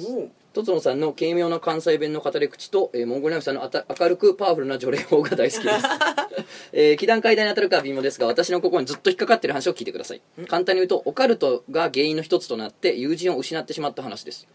[0.52, 5.86] とつのさんの軽妙な関西弁の語り口と、えーモンゴレムさんのあた明るくパワフルな除霊法が大好きです
[6.78, 10.20] えー、祈願階段に当たるかは微妙ですが私の心にずっと引っかかっている話を聞いてください。
[10.46, 14.46] 簡単に言うとオカルトが原因の一つとなって友人を失ってしまった話です。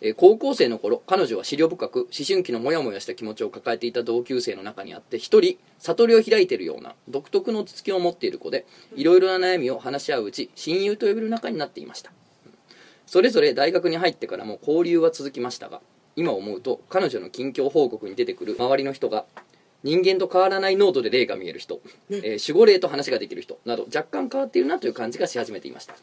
[0.00, 0.10] え？
[0.10, 12.10] ー高校生の頃彼女は思慮深く思春期のモヤモヤした気持ちを抱えていた同級生の中にあって一人悟りを開いているような独特の落ち着きを持っている子でいろいろな悩みを話し合ううち親友と呼べる仲になっていました。
[13.06, 15.80] それぞれ大学に入ってからも交流は続きましたが
[16.16, 19.24] 今思うと彼女の近況報告に出てくる周りの人が
[19.82, 25.94] 人間と変わらない濃度で霊が見える人、えー守護霊と話ができる人など若干変わっているなという感じがし始めていました。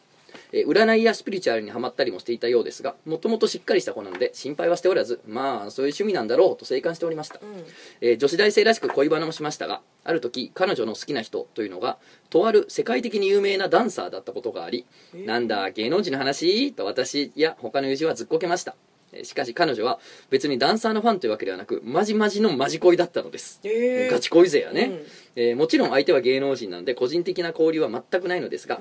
[0.52, 7.64] えー占いやスピリチュアルにはまったりもしていたようですがもともとしっかりした子なので心配はしておらずまあそういう趣味なんだろうと静観しておりました、うん。
[8.00, 11.98] えー女子大生らしく恋バナもしましたがある時彼女の好きな人というのが
[12.30, 15.26] とある世界的に有名なダンサーだったことがあり、えー。
[15.26, 16.72] なんだ芸能人の話？
[16.72, 18.72] と私や他の友人はずっこけました。
[18.72, 18.78] えー
[19.22, 19.98] しかし彼女は
[20.30, 23.60] 別にダンサーのファンというわけではなくマジマジのマジ恋だったのです。
[23.64, 24.10] えー。
[24.10, 25.06] ガチ恋勢やね、うん。
[25.36, 28.80] えーもちろん相手は芸能人なので個人的な交流は全くないのですが、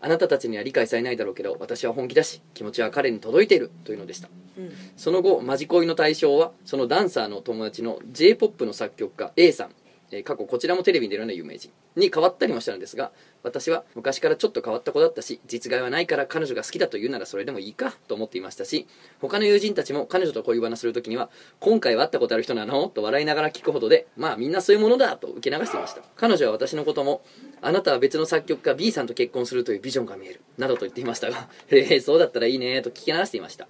[0.00, 4.28] あなたたちには理解されないだろうけど私は本気だし気持ちは彼に届いているというのでした。
[4.56, 4.72] うん。
[4.96, 9.70] その後マジ恋の対象はそのダンサーの友達の j p o p の作曲家 A さん
[10.10, 18.86] え過去こちらもテレビに出るような有名人に変わったりもしたのですが私は昔からちょっと変わった子だったし実害はないから彼女が好きだと言うならそれでもいいかと思っていましたし
[19.20, 21.28] 他の友人たちも彼女と恋バナする時には
[21.60, 22.88] 今回は会ったことある人なの？
[22.88, 26.02] と笑いながら聞くほどでまあみんなそういうものだと受け流していました。
[26.16, 27.22] 彼女は私のことも
[27.60, 33.68] あなたは別の作曲家 B さんと結婚するというビジョンが見えるなどと言っていましたがへえそうだったらいいねと聞き流していました。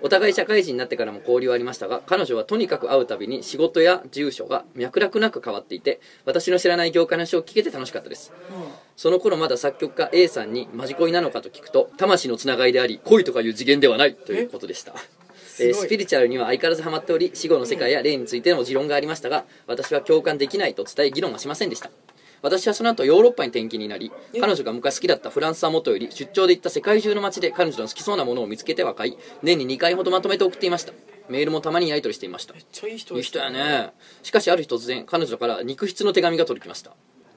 [0.00, 8.32] お互い社会人になってからも交流はありましたが彼女はとにかく会うたびに仕事や住所が脈絡なく変わっていて私の知らない業界の話を聞けて楽しかったです。
[8.96, 14.94] その頃まだ作曲家 A さんにマジ恋なのかと聞くと魂のつながりであり恋とかいう次元ではないということでした。
[15.60, 21.90] えースピリチュアルには相変わらずハマっており死後の世界や霊についての持論がありましたが私は共感できないと伝え議論はしませんでした
[22.42, 30.92] 私はその後ヨーロッパに転勤になりえ彼女が昔好きだったフランスはもとより出張で行った世界中の街で彼女の好きそうなものを見つけては買い年に2回ほどまとめて送っていました。
[31.28, 32.54] メールもたまにやり取りしていました。
[32.54, 33.92] めっちゃいい人いい人やね。
[34.22, 36.92] しかしある日突然彼女から肉筆の手紙が届きました。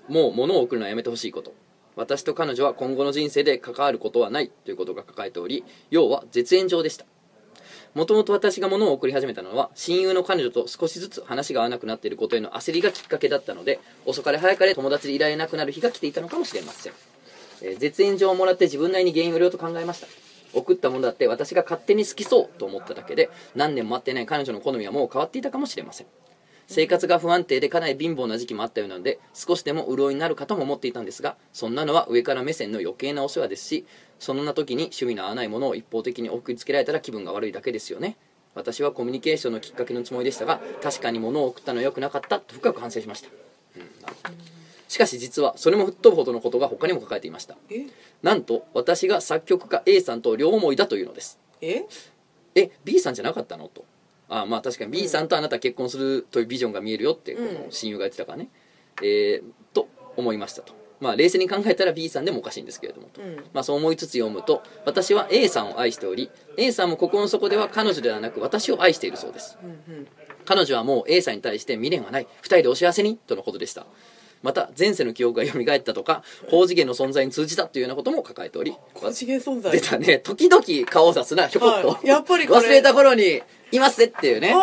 [0.07, 1.53] もう物を送るのはやめてほしいこと。
[1.95, 7.05] 私と彼女は今後の人生で関わることはないということが書かれており要は絶縁状でした
[7.93, 16.93] もともと私が物を送り始めたのは親友の彼女と少しずつ話が合わなくなっていることへの焦りがきっかけだったので遅かれ早かれ友達でいられなくなる日が来ていたのかもしれません、
[17.63, 20.07] えー絶縁状をもらって自分なりに原因を入れようと考えました。
[20.53, 26.07] 送ったものだって私が勝手に好きそうと思っただけで何年も待ってない彼女の好みはもう変わっていたかもしれません。
[26.67, 33.85] 生活が不安定でかなり貧乏な時期もあったようなので少しでも潤いになるかとも思っていたんですがそんなのは上から目線の余計なお世話ですし
[34.21, 38.17] そんな時に趣味の合わないものを一方的に送りつけられたら気分が悪いだけですよね。
[38.53, 43.29] 私はコミュニケーションのきっかけのつもりでしたが確かに物を送ったのは良くなかったと深く反省しました、
[43.77, 43.81] うん。
[44.01, 44.35] なるほど
[44.87, 47.55] しかし実はそれも吹っ飛ぶほどのことが他にも書かれていました。
[47.71, 47.87] え？
[48.21, 51.39] なんと私が作曲家 A さんと両思いだというのです。
[51.61, 51.85] え？
[52.53, 53.69] え B さんじゃなかったの？
[53.69, 53.85] と。
[54.29, 58.49] あまあ確かに B さんとあなたは結婚するというビジョンが見えるよってこうんの親友が言ってたからね、
[59.01, 63.35] えーと思いましたとまあ冷静に考えたら B さんでもおかしいんですけれどもと、うん。
[63.53, 69.57] まあそう思いつつ読むと私は A さんを愛しており A さんも心の底では彼女ではなく私を愛しているそうです。
[69.61, 70.07] うんうん。
[70.45, 72.27] 彼女はもう A さんに対して未練はない。
[72.41, 73.85] 2人でお幸せにとのことでした
[74.43, 79.71] また前世の記憶が蘇ったとか高次元の存在に通じたというようなことも書かれており高次元存在。
[79.71, 80.19] 出たね。
[80.19, 82.07] 時々顔を出すなひょこっと、はい。
[82.07, 84.53] やっぱり忘れた頃にいますぜっていうね。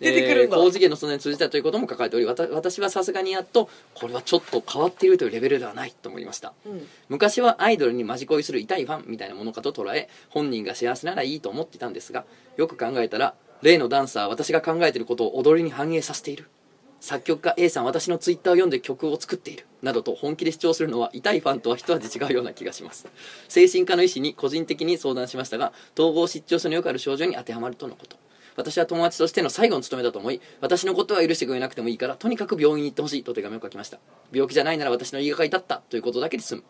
[0.00, 6.52] 出てくるんだ、えー高次元の存在に通じたということも書かれておりわた私はさすがにやっとこれはちょっと変わっているというレベルではないと思いました。
[6.66, 6.86] うん。
[7.08, 12.24] 昔はアイドルにマジ恋する痛いファンみたいなものかと捉え本人が幸せならいいと思っていたんですが
[12.56, 16.48] よく考えたら例のダンサー私が考えていることを踊りに反映させている
[17.04, 19.66] 作曲家 A さん私のツイッターを読んで曲を作っている。
[19.82, 23.06] などと本気で主張するのは痛いファンとは一味違うような気がします。
[23.46, 28.16] 精神科の医師に個人的に相談しましたが統合失調症のよくある症状に当てはまるとのこと。
[28.56, 33.98] 私は友達としての最後の務めだと思い私のことは許してくれなくてもいいからとにかく病院に行ってほしいと手紙を書きました。
[34.32, 36.64] 病気じゃないなら私の言いがかりだったということだけで済む。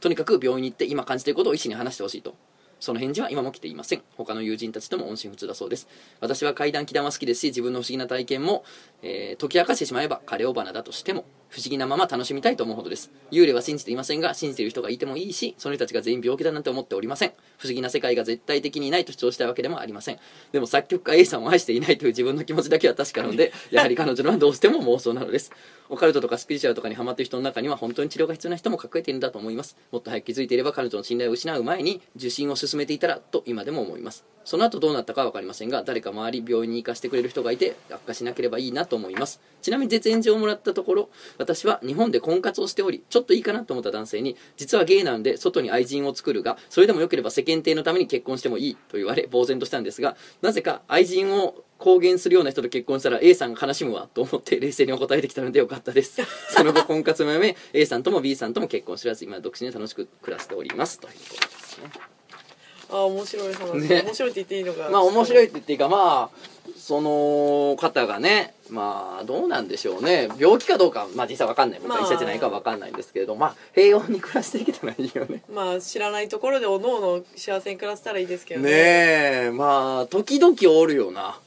[0.00, 2.34] とにかく病院に行って今感じていることを医師に話してほしいと。
[2.80, 4.02] その返事は今も来ていません。
[4.16, 5.88] 他の友人たちとも音信不通だそうです。
[6.20, 8.64] 私は怪談気談は好きですし自分の不思議な体験も、
[9.02, 11.24] えー解き明かしてしまえば枯れ尾花だとしても。
[11.48, 13.10] 不思議なまま楽しみたいと思うほどです。
[13.30, 17.32] 幽霊は信じていませんが信じている人がいてもいいしその人たちが全員病気だなんて思っておりません。
[17.56, 20.18] 不思議な世界が絶対的にないと主張したいわけでもありません。
[20.52, 25.50] でも作曲家 A さんを愛していないという自分の気持ちだけは確かなので やはり彼女のはどうしても妄想なのです。
[25.90, 29.76] オカルトとかスピリチュアルとかにハマっている人の中には本当に治療が必要な人も隠れているんだと思います。
[29.90, 34.24] もっと早く気づいていれば彼女の信頼を失う前に受診を進めていたらと今でも思います。
[34.44, 39.40] その後どうなったかは分かりませんが誰か周り病院に行かせてくれる人がいて悪化しなければいいなと思います。
[39.60, 56.20] ちなみに絶縁状をもらったところ私は日本で婚活をしておりちょっといいかなと思った男性に実はゲイなんで外に愛人を作るがそれでもよければ世間体のために結婚してもいいと言われ呆然としたんですがなぜか愛人を公言するような人と結婚したら A さんが悲しむわと思って冷静にお答えできたのでよかったです。
[56.50, 60.98] その後婚活もやめ A さんとも B さんとも結婚知らず今独身で楽しく暮らしております。
[60.98, 62.17] ということですね
[62.90, 64.02] ああ面白い話、ね。
[64.02, 64.88] 面白いって言っていいのか。
[64.90, 65.88] まあ面白いいって言っていいか。
[65.88, 66.38] まあ
[66.76, 70.28] その方がねまあどうなんでしょうね。
[70.38, 71.80] 病気かどうかはまあ実際わかんない。
[71.80, 73.34] 僕はまあ医者じゃないかわかんないんですけれど。
[73.34, 75.42] まあ平穏に暮らしていけたらいいよね。
[75.52, 79.50] まあ知らないところでおのおの幸せに暮らせたらいいですけどねえ。
[79.52, 81.38] まあ時々おるよな。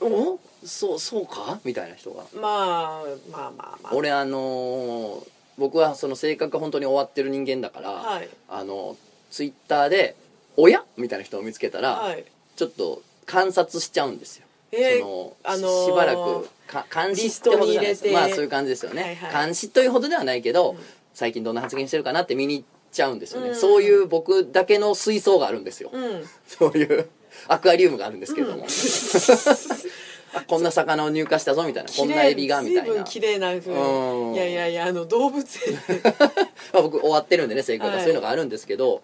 [0.00, 0.38] お？
[0.64, 1.60] そうそうか？
[1.64, 2.24] みたいな人が。
[2.34, 3.94] まあまあまあまあ。
[3.94, 8.28] 俺あのー僕はその性格が本当に終わってる人間だから、はい。
[8.48, 8.96] あの
[9.32, 10.14] ツイッターで
[10.58, 12.24] 「親?」みたいな人を見つけたら、はい。
[12.56, 14.46] ちょっと観察しちゃうんですよ。
[14.72, 19.46] えーその、あのーしばらくか監視ってほどじゃないですまあそういう感じですよね、はいはい。
[19.46, 20.78] 監視というほどではないけど、うん。
[21.14, 23.56] 最近どんな発言してるかなって見に行っちゃうんですよね、うん。
[23.56, 26.24] そういう僕だけの水槽があるんですよ、うん。
[26.46, 27.08] そういう
[27.46, 28.66] アクアリウムがあるんですけれども、
[30.34, 31.90] あこんな魚を入荷したぞみたいな。
[31.90, 33.04] こんなエビがみたいな。
[33.04, 33.72] 綺麗な風。
[33.72, 34.34] うん。
[34.34, 36.02] いやいやいやあの動物園で。
[36.72, 39.02] まあ僕終わってるんでね性格がはいそういうのがあるんですけど、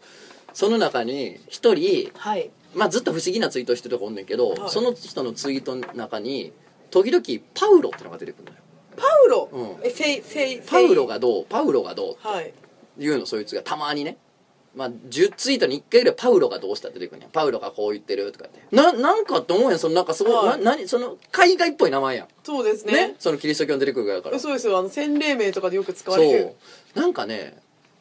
[0.55, 2.51] その中に一人、はい。
[2.75, 4.71] まあ、ずっと不思議なツイートしてるとこおんねんけど、はい。
[4.71, 6.53] その人のツイートの中に
[6.91, 7.23] 時々
[7.55, 8.57] パウロってのが出てくるのよ。
[8.97, 9.87] パウロ、うん。
[9.87, 11.45] えせいせいパウロがどう？
[11.47, 12.17] パウロがどう？
[12.21, 12.49] はい。
[12.49, 14.17] っていうのそいつがたまにね
[14.77, 18.61] まあ10ツイートに1回ぐらいパウロがどうしたって出てくるんやパウロがこう言ってるとかって。
[18.75, 19.79] ななんかって思うやん。
[19.81, 20.59] そのなんかすごい、はい。
[20.59, 20.87] な何？
[20.89, 22.29] その海外っぽい名前やん。
[22.45, 23.09] そうですね。
[23.09, 23.15] ね？
[23.19, 24.41] そのキリスト教の出てくるぐらいだから。
[24.41, 24.79] そうですよ。
[24.79, 26.57] あの洗礼名とかでよく使わそれる。
[26.97, 26.99] う。
[26.99, 27.59] なんかね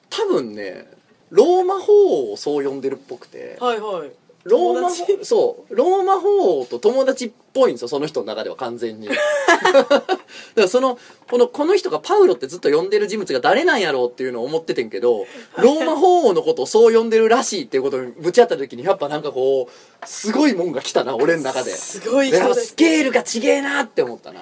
[0.10, 0.88] 多分ね
[1.34, 3.58] ローマ法王をそう呼んでるっぽくて。
[3.60, 4.12] はいはい。
[4.44, 4.90] ローマ
[5.24, 5.76] そう。
[5.76, 9.08] ローマ法王と友達っぽいんですよその人の中では完全に。
[9.10, 10.18] だか
[10.56, 15.26] らそのこのこの人がパウロってずっと呼んでる人物が誰なんやろうっていうのを思っててんけど
[15.58, 21.72] ローマ法王のことをそう呼んでるらしいっていうことにぶち当たった時にやっぱなんかこうすごいもんが来たな俺の中で。
[21.72, 22.28] すごい。
[22.28, 24.42] 人スケールがちげえなって思ったな。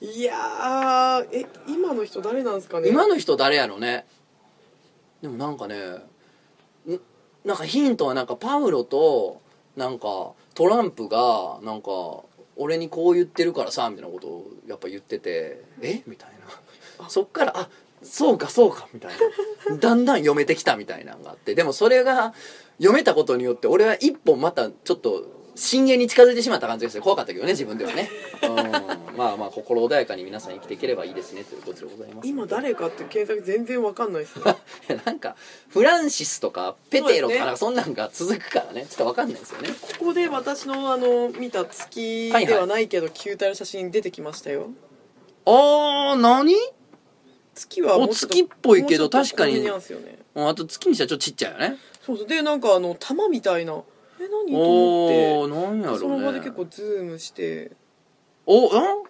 [0.00, 2.88] いやーえ今の人誰なんですかね？
[2.90, 4.06] 今の人誰やろね。
[5.22, 6.02] でもなんかねん
[7.46, 9.40] なんかヒントはなんかパウロと
[9.76, 11.90] なんかトランプがなんか
[12.56, 16.02] 俺にこう言ってるからさみたいなことをやっぱ言っててえ？
[16.06, 16.30] みたい
[16.98, 17.08] な。
[17.08, 17.68] そっからあ
[18.02, 19.12] そうかそうかみたい
[19.70, 19.76] な。
[19.76, 21.54] だんだん読めてきたみたいなのがあって。
[21.54, 22.34] でもそれが
[22.78, 25.24] 読めたことによって俺は一本またちょっと
[25.56, 28.10] 深淵に近づいてしまった感じがして怖かったけどね自分ではね、
[28.44, 32.28] うん、まあまあ心穏やかに皆さん生きていければいいですねということでございます。
[32.28, 34.56] 今誰かって検索全然わかんないですね。
[35.04, 35.34] なんか
[35.68, 37.38] フランシスとかペテロとかそうですね。
[37.38, 38.86] なんかそんなんが続くからね。
[38.88, 39.70] ちょっと分かんないですよね。
[39.98, 44.70] ここで私のあの見た月ではないけど球体の写真出てきましたよ。
[45.46, 46.54] あー何？
[47.54, 49.66] 月はお月っぽいけど確かに。
[50.34, 51.78] あと月にしたらちょっとちっちゃいよね。
[52.04, 52.26] そうそう。
[52.26, 53.82] でなんかあの玉みたいな
[54.20, 54.52] え何？
[54.52, 57.72] とお思ーなんやろってその場で結構ズームして。
[58.46, 59.04] おうん？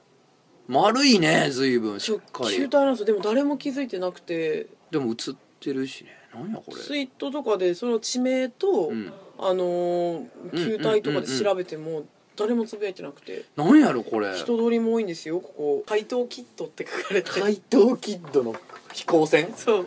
[0.68, 4.66] 丸いね随分しっか球り体なんですよでも誰も気づいてなくて。
[4.90, 6.10] でも映ってるしね。
[6.34, 6.82] なんやこれ。
[6.82, 9.12] ツイートとかでその地名と、うん。
[9.38, 13.44] あのー球体とかで調べても誰もつぶやいてなくて。
[13.54, 14.34] なんやろこれ。
[14.34, 15.84] 人通りも多いんですよここ。
[15.86, 17.30] 怪盗キットって書かれて。
[17.30, 18.54] 怪盗キッドの
[18.92, 19.52] 飛行船？
[19.54, 19.86] そう。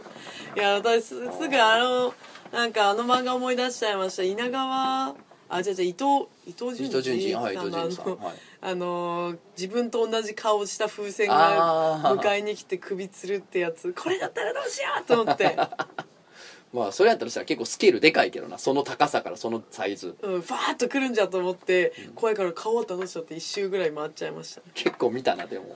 [0.55, 2.13] いや私すすぐあの
[2.51, 4.23] なんかあの漫画思い出しちゃいました。
[4.23, 5.15] 稲川。
[5.51, 7.33] あじゃじゃ伊藤伊藤伊潤藤潤二。
[7.35, 13.93] はい伊藤潤二さん、はい、あのー自分と同じ顔した風船が迎えに来て首つるってやつ。
[13.93, 15.57] これだったらどうしようと思って。
[16.71, 18.59] まあそれやったらしたら結構スケールでかいけどな。
[18.59, 20.15] その高さからそのサイズ。
[20.21, 24.61] うんファーッと来るんじゃと思って怖いから顔を倒しちゃって一周ぐらい回っちゃいました。
[24.75, 25.75] 結構見たなでも。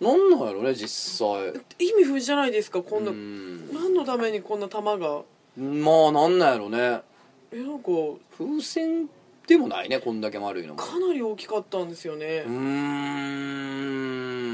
[0.00, 1.52] なんなんやろね実際。
[1.78, 3.10] 意味不明じゃないですかこんな。
[3.10, 3.74] うん。
[3.74, 5.22] 何のためにこんな玉が
[5.56, 7.02] まあなんなんやろね。
[7.52, 7.88] えなんか
[8.38, 9.08] 風船
[9.46, 10.80] でもないねこんだけ丸いのも。
[10.80, 12.56] かなり大きかったんですよね、うっー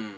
[0.08, 0.14] ん。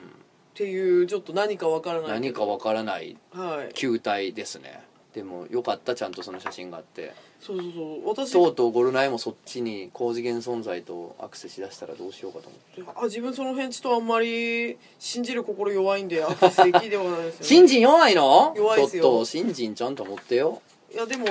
[0.54, 2.10] ていうちょっと何かわからない。
[2.10, 3.74] 何かわからないはい。
[3.74, 4.82] 球体ですね
[5.14, 7.14] でもよかったちゃんとその写真があって。
[7.40, 13.00] そうそうそう私とうとうゴルナイもそっちに高次元存在とアクセスしだしたらどうしようかと思って。
[13.00, 17.46] あ自分その辺ちょっとあんまり信じる心弱いんでアクセスできではないですよね。
[17.46, 18.52] 新人弱いの？
[18.56, 19.02] 弱いですよ。
[19.02, 20.60] ちょっと新人ちゃんと持ってよ。
[20.92, 21.26] いやでも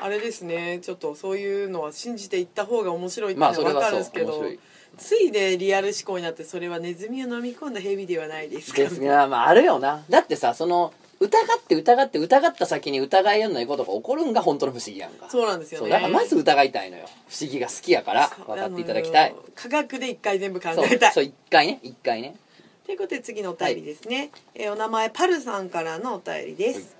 [0.00, 0.80] あれですね。
[0.82, 4.60] ちょっとそういうのは信じていった方が面白いってのは分かまあそれはそるんですけど、う面白い。
[4.98, 8.78] ついでリアル思考になってそれはネズミを飲み込んだ蛇ではないですか？
[8.78, 10.04] ですがまああるよな。
[10.10, 15.28] だってさその疑って疑って疑った先に疑いようないことが起こるんが本当の不思議やんか。
[15.30, 15.90] そうなんですよね。
[15.90, 17.06] だからまず疑いたいのよ。
[17.28, 19.34] 不思議が好きやから分かっていただきたい。
[19.54, 21.12] 科学で一回全部考えたい。
[21.12, 22.36] そう一回ね一回ね。
[22.84, 26.94] ということで次のお便りですね、えーお名前パルさんからのお便りです、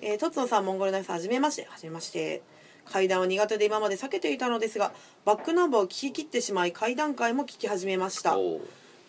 [0.00, 1.66] えー、とつのさんモンゴルナイフさんはじめまして。
[1.70, 2.42] はじめまして。
[2.90, 4.92] 階段は苦手で今まで避けていたのですが
[5.24, 8.36] バックナンバーを聞き切ってしまい階段階も聞き始めました。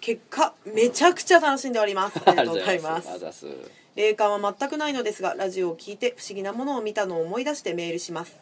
[0.02, 2.19] 結果めちゃくちゃ楽しんでおります。
[2.26, 3.45] ありがとうございます
[3.99, 8.33] 霊感は全くないのですがラジオを聞いて不思議なものを見たのを思い出してメールします。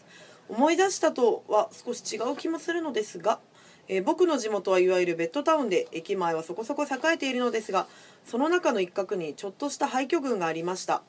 [0.49, 3.39] 思い出したとは少し違う気もするのですが、
[3.87, 7.87] えー僕の地元はいわゆるベッドタウンで駅前はそこそこ栄えているのですが
[8.27, 11.01] その中の一角にちょっとした廃墟群がありました。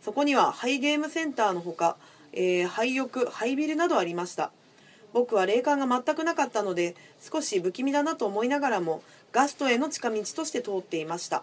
[0.00, 1.98] そこにはハイゲームセンターのほか、
[2.32, 4.50] えー廃浴廃ビルなどありました。
[5.12, 11.42] 僕は霊感が全くなかったので少し不気味だなと思いながらもガストへの近道として通っていました、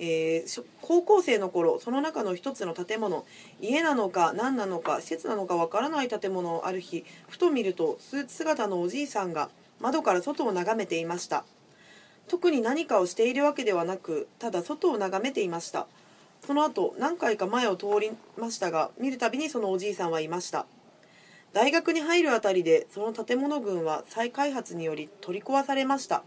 [0.00, 3.26] えー高校生の頃その中の一つの建物
[3.60, 11.44] 家なのか何なのか施設なのかわからない建物をある日ふと見るとスーツ姿のおじいさんが窓から外を眺めていました。
[12.26, 15.86] 特に何かをしているわけではなくただ外を眺めていました。
[16.46, 20.66] その後何回か前を通りましたが見るたびにそのおじいさんはいました。
[21.52, 26.22] 大学に入るあたりでその建物群は再開発により取り壊されました。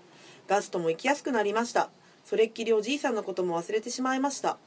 [0.47, 1.89] ガストも行きやすくなりました。
[2.23, 4.57] それっきりおじいさんのことも忘れてしまいました。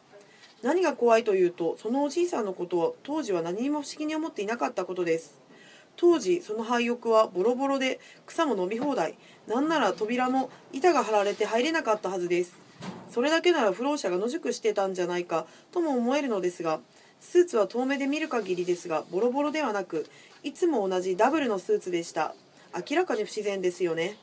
[0.62, 5.38] 何が怖いというとそのおじいさんのことを当時は何も不思議に思っていなかったことです。
[5.96, 9.16] 当時その廃屋はボロボロで草も伸び放題。
[9.46, 12.54] なんなら扉も板が張られて入れなかったはずです。
[13.10, 16.80] それだけなら不老者が野宿してたんじゃないかとも思えるのですが
[17.20, 20.06] スーツは遠目で見る限りですがボロボロではなく
[20.42, 22.34] いつも同じダブルのスーツでした。
[22.90, 24.16] 明らかに不自然ですよね。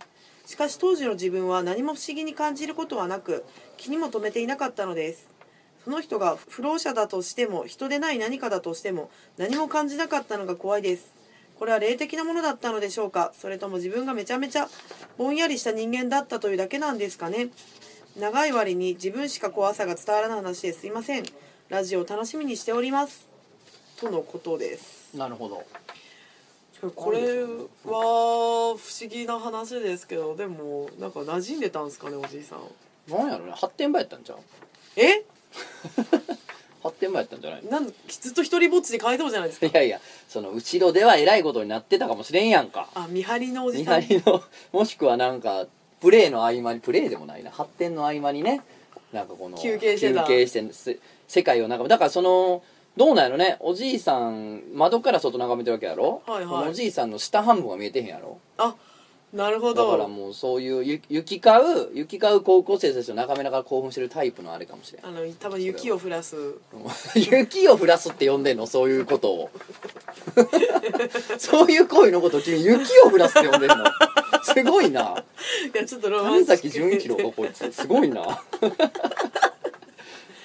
[0.51, 3.45] しかし当時の自分は何も不思議に感じることはなく
[3.77, 5.25] 気にも留めていなかったのです。
[5.85, 11.13] その人が不老者だとしても人でない何かだとしても何も感じなかったのが怖いです。
[11.57, 13.31] これは霊的なものだったのでしょうか？
[13.33, 14.67] それとも自分がめちゃめちゃ
[15.17, 17.47] ぼんやりした人間だったというだけなんですかね？
[18.19, 21.23] 長い割に自分しか怖さが伝わらない話ですいません。
[21.69, 23.25] ラジオ楽しみにしております。
[24.01, 25.15] とのことです。
[25.15, 25.63] なるほど。
[26.95, 27.47] これは
[27.85, 32.59] 不思議な話ですけどでもなんか馴染んでたんですかねおじいさん。
[33.11, 34.39] なんやろね発展場やったんじゃん
[34.95, 35.23] え？
[36.83, 37.69] 発展場やったんじゃないの？
[37.71, 39.67] なんずっと一人ぼっちで帰りそうじゃないですか？
[39.67, 42.87] いやいやその後ろではえらいことになってたかもしれんやんか。
[42.95, 44.01] あ見張りのおじ見さん。
[44.01, 45.67] 張りの もしくはなんか
[45.99, 47.51] プレーの合間にプレーでもないな。
[47.51, 48.61] 発展の合間にね。
[49.13, 50.21] なんかこの休憩してた。
[50.23, 52.63] 休憩してせ世界を眺めだからその
[52.97, 53.57] どうなんやろね。
[53.61, 56.69] おじいさん窓から外眺めてるわけやろ、はいはい。
[56.69, 58.39] おじいさんの下半分は見えてへんやろ。
[58.57, 58.75] あ
[59.33, 65.05] なるほだからどもうそういうゆ行き交う行き交う高校生たちを眺めながら興奮してるタイプのあれかもしれん。
[65.05, 66.35] あの多分雪を降らす。
[67.15, 68.67] 雪を降らすって呼んでんの？
[68.67, 69.49] そういうことを。
[71.37, 73.75] そういう行為のことを君雪を降らすって呼んでんの？
[74.43, 75.23] すごいな。
[75.73, 76.61] いやちょっとロマ神ンチック。
[76.63, 77.71] 崎純一郎かこいつ。
[77.71, 78.43] すごいな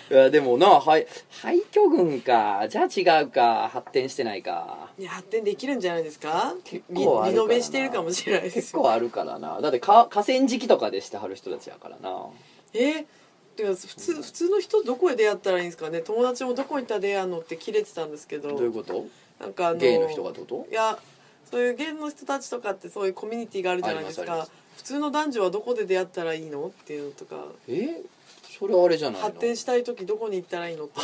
[0.08, 1.06] いやでもなはい
[1.42, 2.82] 廃墟群かじゃ
[3.14, 4.90] あ違うか発展してないか。
[4.98, 6.54] いや発展できるんじゃないですか？
[6.64, 8.60] 結リ構あるからなリノベしてるかもしれないですよ。
[8.62, 9.60] 結構あるからな。
[9.60, 12.26] だってか河川敷とかでしてはる人たちやからな。
[12.72, 13.04] え？
[13.56, 16.00] てか普通普通の人どこへ出会ったらいいんですかね？
[16.00, 18.50] 友達もどこに行ったら出会うのって切れてたんですけど。
[18.50, 19.06] どういうこと？
[19.40, 20.68] なんかあのゲイの人がってこと？
[20.70, 20.98] いや
[21.50, 24.46] そういうゲイの人たちとかってそういうコミュニティがあるじゃないですか。
[24.76, 26.66] 普通の男女はどこで出会ったらいいの？
[26.66, 27.36] っていうのとか。
[27.66, 28.02] え？
[28.58, 29.26] それあれじゃないの？
[29.26, 31.00] 発展したい時どこに行ったらいいのって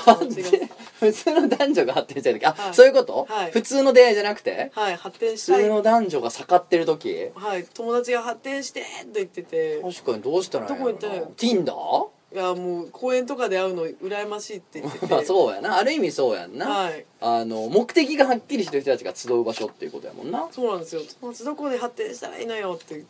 [1.01, 2.47] 普通の男女が発展したい時？
[2.47, 2.75] あ、はい。
[2.75, 3.51] そういうこと、はい。
[3.51, 4.71] 普通の出会いじゃなくて？
[4.75, 5.63] はい発展普したい。
[5.65, 7.31] 通の男女が盛ってる時？
[7.35, 9.83] はい友達が発展してって言ってて。
[9.83, 12.09] 確かにどうしたらいいのどこ行ったらいいの？Tinder?
[12.33, 15.07] いやもう公園とかで会うの羨ましいって言ってて。
[15.13, 15.77] まあそうやな。
[15.77, 17.05] ある意味そうやんな、はい。
[17.21, 20.49] あの目的がはっきりしてる人たちが集う場所っていうことやもんな。
[20.51, 21.03] そうなんですよ。
[21.21, 23.05] 友達どこで発展したらいいのよって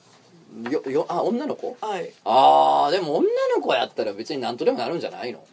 [0.70, 1.76] よよあ女の子？
[1.80, 2.12] はい。
[2.24, 5.44] あーでも女の子やったら別に何とでもなるんじゃないの？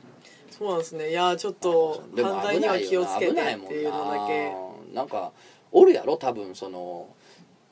[0.52, 1.10] そうなんですね。
[1.12, 4.50] いやちょっとでも犯罪には気をつけて危ないもんっていうのだけ
[4.94, 5.02] な。
[5.02, 5.32] なんか
[5.72, 6.18] おるやろ？
[6.18, 7.08] 多分その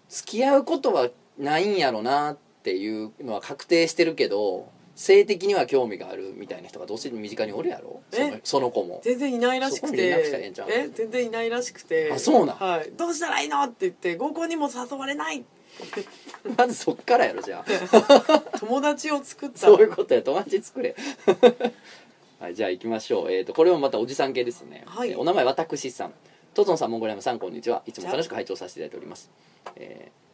[0.09, 8.01] 付き合うことはないんやろなっていうのは確定してるけど性的には興味があるみたいな人がどうしても身近におるやろ？
[8.11, 8.41] そのえ？
[8.43, 9.01] その子も。
[9.03, 10.67] 全然いないらしくそこに連絡したらええてんちゃう？
[10.71, 10.87] え？
[10.87, 12.11] 全然いないらしくて。
[12.13, 12.55] あそうなん？
[12.55, 12.91] はい。
[12.95, 13.61] どうしたらいいの？
[13.63, 15.43] って言って合コンにも誘われない
[16.57, 18.39] まずそっからやろじゃあ。
[18.59, 20.21] 友達を作ったそういうことや。
[20.21, 20.95] 友達作れ。
[22.39, 23.31] はいじゃあ行きましょう。
[23.31, 25.11] えっ、とこれもまたおじさん系ですね、はい。
[25.11, 26.13] えーお名前私さん。
[26.53, 27.83] トトンさんモンゴリアムさんこんにちは。
[27.85, 29.29] いつも楽しく拝聴させていただいております、
[29.75, 30.27] えー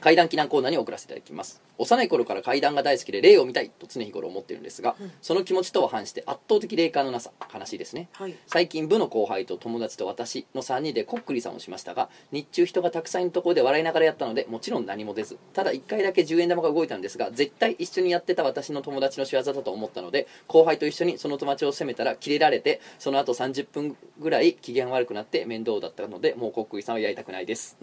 [0.00, 1.62] 怪談祈談コーナーに送らせていただきます。
[1.78, 8.08] 幼い頃から怪談が大好きで霊を見たいと常日頃思っているんですが、その気持ちとは反して圧倒的霊感のなさ悲しいですね。
[8.12, 8.34] はい。
[8.46, 15.38] 最近部の後輩と友達と私の3人でこっくりさんをしましたが日中人がたくさんいるところで笑いながらやったのでもちろん何も出ず。
[15.52, 27.76] ただ1回だけ10円玉が動いたんですが絶対一緒にやってた私の友達の仕業だと思ったので後輩と一緒にその友達を責めたらキレられてその後30分ぐらい機嫌悪くなって面倒だったのでもうこっくりさんはやりたくないです。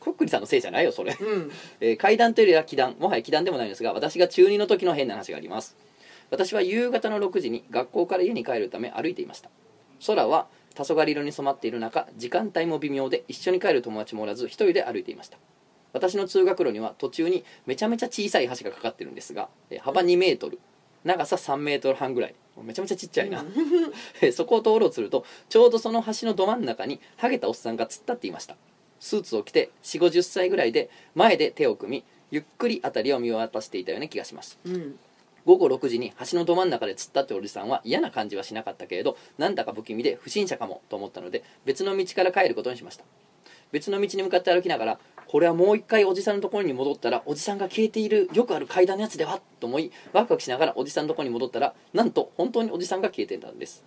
[0.00, 1.50] こっくりさんのせいじゃないよそれうん。
[1.80, 5.76] えー怪談というよりは奇談もはや奇談でもないんですが私が中2の時の変な話があります。
[6.30, 9.50] 私は夕方の6時に学校から家に帰るため歩いていました。
[10.06, 15.38] 空は黄昏色に染まっている中時間帯も微妙で一緒に帰る友達もおらず一人で歩いていました。
[15.92, 20.58] 私の通学路には途中にめちゃめちゃ小さい橋がかかってるんですがえー幅2メートル
[21.02, 22.34] 長さ3メートル半ぐらい。
[22.62, 23.44] めちゃめちゃちっちゃいな。
[24.20, 28.56] えーそこを通ろうとするとちょうどその橋のど真ん中にハゲたおっさんが突っ立っていました
[29.00, 34.58] スーツを着て4 5 0歳ぐらいで前で手を組みゆっくり辺りを見渡していたような気がします。
[34.64, 34.98] うん。
[35.46, 43.04] 午後6時に橋のど真ん中で突っ立っておじさんは嫌な感じはしなかったけれどなんだか不気味で不審者かもと思ったので別の道から帰ることにしました。
[43.72, 53.84] 別の道に向かって歩きながらこれはもう一回おじさんのところに戻ったらおじさんが消えているよくある階段のやつではと思いワクワクしながらおじさんのところに戻ったらなんと本当におじさんが消えていたんです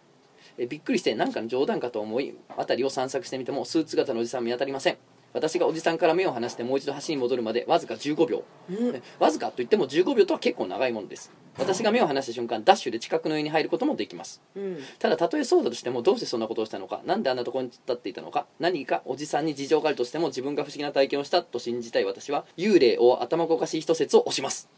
[0.58, 4.98] えびっくりして何かの冗談かと思い辺りを散策してみてもスーツ姿のおじさん見当たりません。
[5.34, 8.44] 私がおじさんから目を離してもう一度橋に戻るまでわずか15秒。
[8.70, 8.96] うん。
[8.96, 11.32] えわずかといっても15秒とは結構長いものです。
[11.58, 14.42] 私が目を離した瞬間ダッシュで近くの家に入ることもできます。
[14.56, 14.78] うん。
[15.00, 24.70] ただたとえそうだとしてもどうしてそんなことをしたのかなんであんなところに立っていたのか何かおじさんに事情があるとしても自分が不思議な体験をしたと信じたい私は幽霊を頭ごかしい一説を押します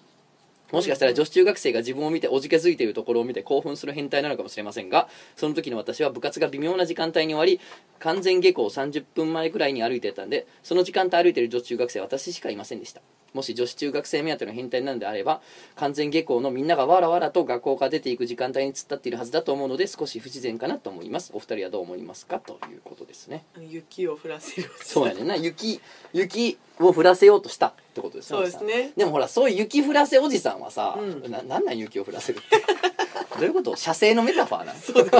[0.74, 7.62] もしかしたら女子中学生が自分を見ておじけづいているところを見て興奮する変態なのかもしれませんがその時の私は部活が微妙な時間帯に終わり
[8.00, 13.02] 完全下校30分前くらいに歩いてたんでその時間帯歩いている女子中学生は私しかいませんでした。
[13.34, 15.42] もし女子中学生目当ての変態なのであれば
[15.76, 21.32] 完全下校のみんながわらわらと学校から出ていく時間帯に突っ立っているはずだと思うので少し不自然かなと思います。
[21.34, 22.40] お二人はどう思いますか？
[22.40, 23.44] ということですね。
[23.60, 25.36] 雪を降らせるそうやねんな。
[25.36, 25.82] 雪
[26.14, 28.92] 雪を降らせようとしたってことですそうですね。
[28.98, 31.32] でもほらそういう雪降らせおじさんはさ、うん。
[31.32, 32.58] ななんなん雪を降らせるって
[33.38, 33.76] どういうこと？
[33.76, 35.16] 射精のメタファーなんそうです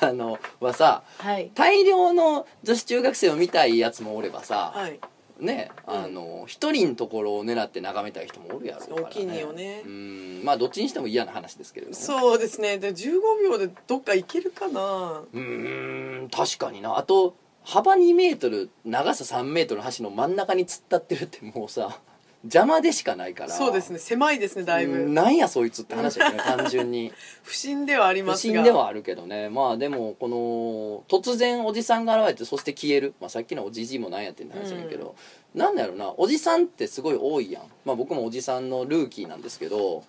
[0.04, 1.50] あのはさはい。
[1.54, 4.98] 大量の女子中学生を見たいやつもおればさ、はい。
[5.38, 9.82] ねあの一人のところを狙って眺めたい人もおるやろうから、ね、お気にをね。
[9.84, 10.40] うん。
[10.44, 11.98] まあどっちにしても嫌な話ですけれども。
[11.98, 12.78] ねそうですね。
[12.78, 15.22] で15秒でどっか行けるかな。
[15.32, 16.96] うーん確かにな。
[16.96, 22.00] あと幅2メートル長さ3メートルの橋の真ん中に突っ立ってるってもうさ
[22.44, 23.50] 邪魔でしかないから。
[23.50, 24.00] そうですね。
[24.00, 24.94] 狭いですねだいぶ。
[24.94, 27.12] うんなんやそいつって話だよね 単純に。
[27.44, 28.54] 不審ではあり不ますが。
[28.54, 29.48] 審ではあるけどね。
[29.48, 35.14] まあでもこの突然おじさんが現れてそして消える、まあ、さっきのおじじいもなんやってんって話だけど、
[35.54, 36.12] なんだろうな。
[36.16, 37.62] おじさんってすごい多いやん。
[37.84, 40.02] まあ僕もおじさんのルーキーなんですけど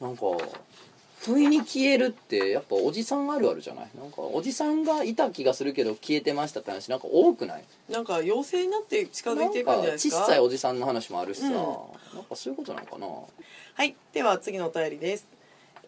[0.00, 0.22] なんか
[1.24, 3.88] 不意に消えるってやっぱおじさんあるあるじゃない？
[3.98, 7.64] なんかおじさんがいた気がするけど消えてましたって話なんか多くない？
[7.90, 10.16] なんか妖精になって近づいていくんじゃないですか？
[10.18, 11.52] 小さいおじさんの話もあるしさ、うん。
[11.54, 13.06] なんかそういうことなのかな？
[13.06, 13.96] はい。
[14.12, 15.26] では次のお便りです。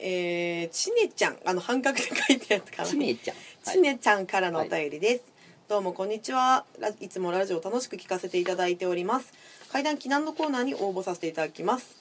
[0.02, 3.76] えー、ちねちゃんあの半角で書いたやつかなちねちゃん、はい。
[3.76, 5.24] ちねちゃんからのお便りです、
[5.68, 6.64] どうもこんにちは。
[6.78, 9.32] ラいつもラジオ楽しく聞かせていただいております。
[9.70, 11.94] 階段避難のコーナーに応募させていただきます、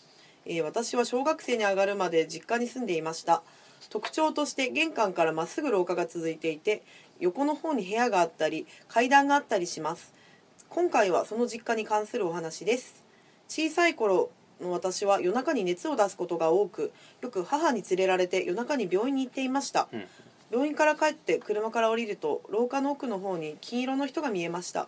[0.46, 3.44] えー私は小学生に上がるまで実家に住んでいました。
[3.90, 6.84] 特徴として玄関からまっすぐ廊下が続いていて
[7.20, 10.14] 横の方に部屋があったり階段があったりします。
[10.70, 13.04] 今回はその実家に関するお話です。
[13.48, 14.30] 小さい頃
[14.62, 20.06] の私は夜中に熱を出すことが多くよく母に連れられて夜中に病院に行っていました、うん。
[20.52, 24.88] 病院から帰って車から降りると廊下の奥の方に金色の人が見えました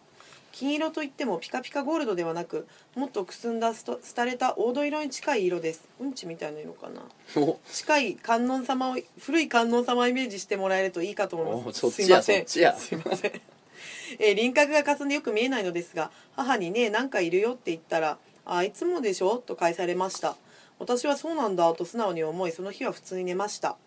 [0.51, 5.81] 金色といってもピカピカゴールドではなくもっとくすんだすと廃れた黄土色に近い色です。
[5.99, 7.01] うんちみたいな色かな。
[7.41, 7.59] お。
[7.71, 11.89] 近い観音様を古い観音様をイメージしてもらえるといいかと思います。
[11.91, 12.45] すいません。
[12.77, 13.41] すいません、
[14.19, 19.37] えー輪郭が霞んでよく見えないのですが母にねなんかいるよって言ったらああいつもでしょ？
[19.37, 20.35] と返されました。
[20.79, 23.77] 私はそうなんだと素直に思いその日は普通に寝ました。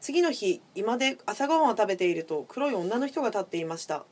[0.00, 4.04] 次の日居間で朝ごはんを食べていると黒い女の人が立っていました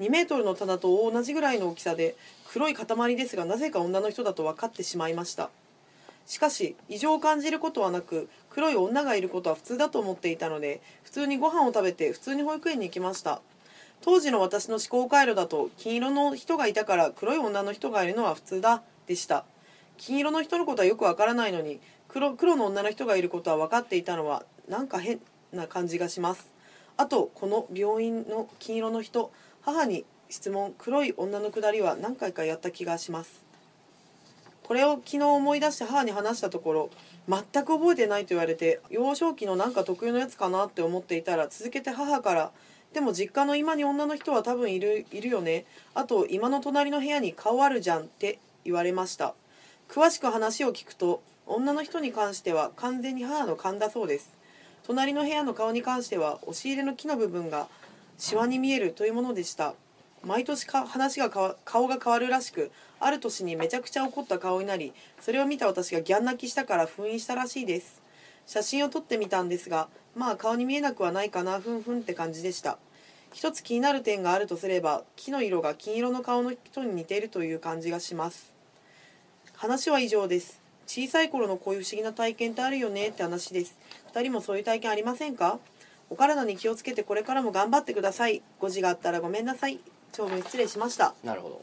[0.00, 2.16] 2メートルの棚と同じぐらいの大きさで
[2.48, 5.50] 黒い塊ですがなぜか女の人だと分かってしまいました。
[6.26, 13.40] しかし異常を感じることはなく黒い女がいることは普通だと思っていたので普通にご飯を食べて普通に保育園に行きました。
[14.02, 19.44] 当時の私の思考回路だと金色の人がいたから黒い女の人がいるのは普通だでした。
[19.96, 25.20] 金色の人のことはよくわからないのに黒黒の女の人がいることは分かっていたのはなんか変
[25.52, 26.46] な感じがします。
[26.98, 29.30] あとこの病院の金色の人
[29.66, 30.76] 母に質問。
[30.78, 33.42] 黒い女のくだりは何回かやった気がします。
[34.62, 36.90] これを昨日思い出して母に話したところ
[37.28, 42.52] 全く覚えてないと言われて幼少期のなんか特有のやつかなって思っていたら続けて母から
[42.94, 45.64] 「でも実家の今に女の人は多分いるいるよね。
[45.94, 49.34] あと今の隣の部屋に顔あるじゃん」って言われました。
[49.88, 54.30] 詳しく話を聞くと女の人に関しては完全に母の勘だそうです。
[54.84, 57.66] 隣の部屋の顔に関しては押し入れの木の部分が
[58.18, 59.74] シワに見えるというものでした。
[60.24, 68.02] 毎年か話が顔が変わるらしくある年にめちゃくちゃ怒った顔になりそれを見た私がギャン泣きしたから封印したらしいです。
[68.46, 72.78] 写真を撮ってみたんですがまあ顔に見えなくはないかなふんふんって感じでした。
[73.32, 78.52] 一つ気になる点があるとすれば木の色が金色の顔の人に似ているという感じがします。
[79.54, 80.60] 話は以上です。
[80.86, 83.76] 小さい頃のこういう不思議な体験ってあるよねって話です。
[84.14, 85.58] 二人もそういう体験ありませんか？
[86.10, 88.42] お体に気をつけてこれからも頑張ってください。
[88.60, 89.78] 誤字があったらごめんなさい。
[90.12, 91.14] 長文失礼しました。
[91.24, 91.62] なるほど。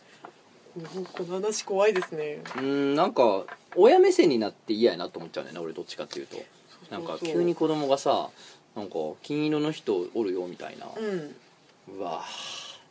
[0.95, 2.41] うんこの話怖いですね。
[2.55, 6.37] うーんなんか親目線になって嫌やなと思っちゃうねんな俺どっちかっていうと。
[6.91, 8.29] なんか急に子供がさ
[8.75, 11.35] なんか金色の人おるよみたいな、うん。
[11.97, 12.23] うわ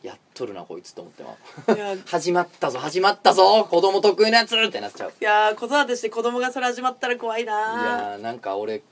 [0.03, 1.37] やっとるなこいつと思ってま
[1.75, 1.93] すいや。
[1.93, 5.13] い 始まったぞ始まったぞ子供得意なやつってなっちゃう。
[5.21, 8.83] やー子育てして子供がそれ始まったら怖いいなやーなんか俺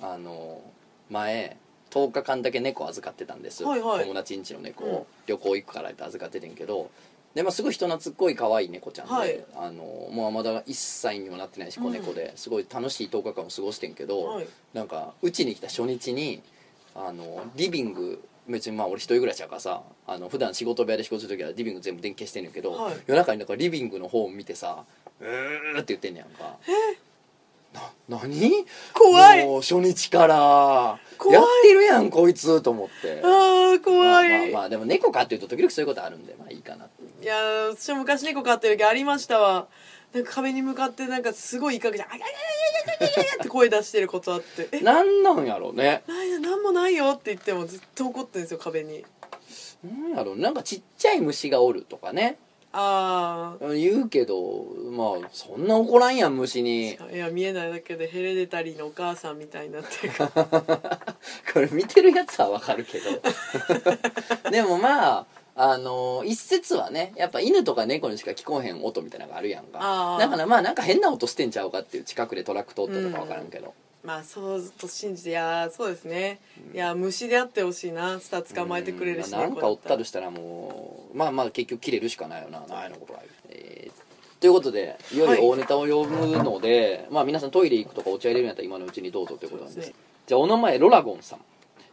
[0.00, 0.60] あの
[1.10, 1.56] 前
[1.90, 4.04] 10日間だけ猫預かってたんです、はいはい。
[4.04, 4.92] 友達ん家の猫うん。
[4.92, 6.90] を旅行行くからって預かっててんけど。
[7.34, 9.44] で、まあ、すごい人懐っこい可愛い猫ちゃんで、はい。
[9.54, 14.48] あのもうまだ1歳にもなってないし子猫で、すごい楽しい10日間を過ごしてんけど、はい。
[14.74, 16.42] なんかうちに来た初日に
[16.94, 22.96] あのリビング別にまあ俺一人暮らしやからさあの普段仕事部屋で仕事する時はリビング全部電気消してんねんけど、はい。
[23.06, 24.84] 夜中になんかリビングの方を見てさ
[25.20, 26.56] 「うー」って言ってんねやんか
[28.08, 28.66] な何？
[28.94, 29.44] 怖い。
[29.44, 30.98] もう初日から。
[31.30, 33.20] やってるやんこいつと思って。
[33.24, 36.86] ああ怖い、まあ、まあまあでも猫飼ってると時々そういうことあるんでまあいいかな
[37.20, 37.34] いや
[37.74, 39.66] 私も昔猫飼ってる時ありましたわ。
[40.12, 46.02] なんか壁に向かってなんかすごい威嚇あゃやいややややややや」って声出してることあって「何なんやろうね。
[46.40, 49.04] なんもないよ」って言ってもずっと怒ってるんですよ壁に。
[49.84, 52.38] なんやろうなんかちっちゃい虫がおるとかね。
[52.72, 56.98] ああ言うけどまあそんな怒らんやん虫に。
[57.12, 60.12] いや見えないだけでヘレデタリーのお母さんみたいになってる。
[60.12, 60.44] か ら
[61.52, 63.22] これ見てるやつはわかるけど。
[64.50, 65.26] でもまあ
[65.60, 70.16] あの一説はねやっぱ犬とか猫にしか聞こえへん音みたいなのがあるやんか。
[70.20, 73.74] だからまあなんか変な音してんちゃうかっていう近くでトラック通ったとかわからんけど、
[74.08, 76.40] まあそうと信じていやーそうですね、
[76.72, 78.18] いや虫であってほしいな。
[78.18, 82.90] したら捕まえてくれるし、まあなんかおったらとしたらもうまあまあ結局切れるしかないよなない。
[82.90, 89.88] のことは、えーということでいよいよ大ネタを読むので、まあ皆さんトイレ行くとかお茶入れるんやったら今のうちにどうぞということなんです。
[89.88, 89.94] ね。
[90.26, 91.40] じゃあお名前ロラゴンさん。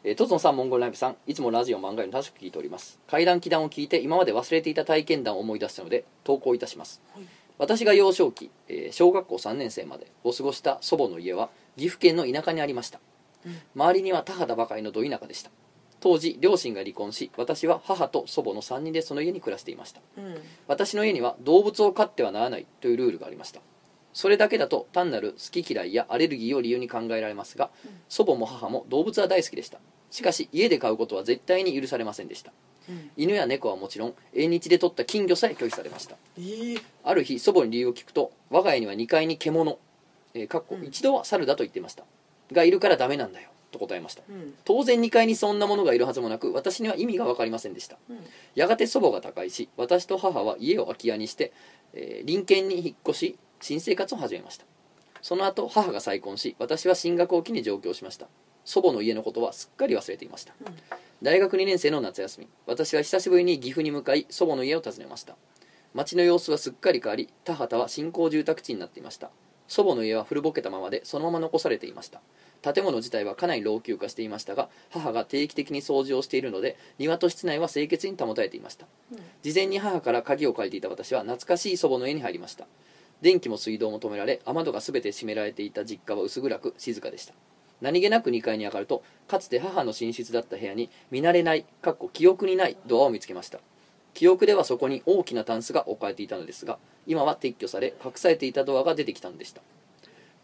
[0.05, 1.15] えー、トツノさんモンゴルライブさん。
[1.27, 2.99] いつもラジオ漫画より楽しく聞いております。
[3.07, 7.23] 怪談祈談を聞いて今まで忘れていた体験談を思い出したので投稿いたします、はい。
[7.57, 12.99] 私が幼少期、えー小学校3年生までを過ごした祖母の家は岐阜県の田舎にありました、
[13.45, 13.57] うん。
[13.75, 15.51] 周りには田畑ばかりのど田舎でした。
[15.99, 20.01] 当時両親が離婚し私は母と祖母の3人でその家に暮らしていました。
[20.17, 20.35] うん。
[20.67, 23.61] 私の家には動物を飼ってはならないというルールがありました。
[24.13, 27.91] それだけだと単なる好き嫌いやアレルギーを理由に考えられますが、うん。
[28.07, 29.79] 祖母も母も動物は大好きでした。
[30.11, 32.53] しかし家で飼うことは絶対に許されませんでした。
[32.87, 33.09] うん。
[33.17, 36.17] 犬や猫はもちろん縁日で取った金魚さえ拒否されました。
[36.37, 39.79] いいある日祖母に理由を聞くと我が家には2階に獣、
[40.35, 40.85] えーかっこうん。
[40.85, 42.03] 一度は猿だと言っていました。
[42.51, 43.49] がいるからダメなんだよ。
[43.71, 44.21] と答えました。
[44.29, 44.53] うん。
[44.63, 47.97] 当然2階にそんなものがいるはずもなく私には意味が分かりませんでした。
[48.09, 48.19] うん。
[48.53, 51.51] やがて祖母が他界し私と母は家を空き家にして、
[51.93, 54.65] えー隣県に引っ越し新生活を始めました。
[55.21, 58.27] その後母が再婚し私は進学を機に上京しました。
[58.63, 60.53] 祖母の家のことはすっかり忘れていました。
[60.61, 60.75] うん。
[61.21, 65.35] 大学2年生の夏休み私は久しぶりに岐阜に向かい祖母の家を訪ねました。
[65.95, 69.29] 町の様子はすっかり変わり田畑は新興住宅地になっていました
[69.67, 72.21] 祖母の家は古ぼけたままでそのまま残されていました。
[72.61, 78.87] 建物自体はかなり老朽化していましたが母が定期的に掃除をしているので庭と室内は清潔に保たれていました。
[79.43, 82.65] 事前に母から鍵を借りていた私は懐かしい祖母の家に入りました。
[83.21, 87.33] 電気も水道も止められ雨戸が全て閉められていた実家は薄暗く静かでした。
[87.81, 93.59] 何気なく2階に上がるとかつて母の寝室だった部屋に見慣れないかっこ記憶にないドアを見つけました
[94.15, 99.61] 記憶ではそこに大きなタンスが置かれていたのですが今は撤去され隠されていたドアが出てきたのでした。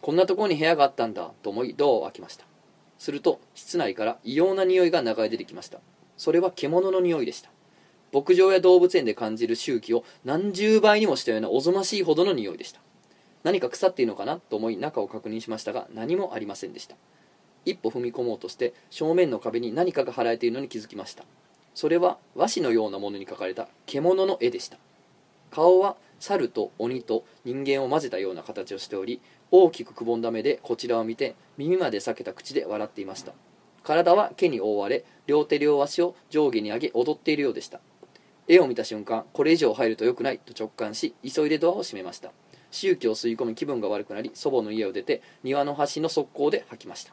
[0.02, 2.44] こんなところに部屋があったんだと思いドアを開けました。
[2.98, 5.80] すると室内から異様な匂いが流れ出てきました。
[6.18, 7.50] それは獣の匂いでした。
[8.12, 12.80] 牧場や動物園で感じる周期を何十倍にもしたようなおぞましいほどの匂いでした。
[13.42, 16.94] 何か腐っているのかなと思い中を確認しましたが何もありませんでした。
[17.64, 21.24] 一歩踏み込もうとして正面の壁に何かが貼られているのに気づきました。
[21.74, 24.78] それは和紙のようなものに描かれた獣の絵でした。
[25.50, 29.20] 顔は猿と鬼と人間を混ぜたような形をしており
[29.50, 33.32] 大きくくぼんだ目でこちらを見て耳まで裂けた口で笑っていました。
[33.82, 37.80] 体は毛に覆われ両手両足を上下に上げ踊っているようでした。
[38.48, 42.30] 絵を見た瞬間これ以上入ると良くないと直感し急いでドアを閉めました。
[42.70, 47.12] 周期を吸い込み気分が悪くなり祖母の家を出て庭の端の側溝で吐きました。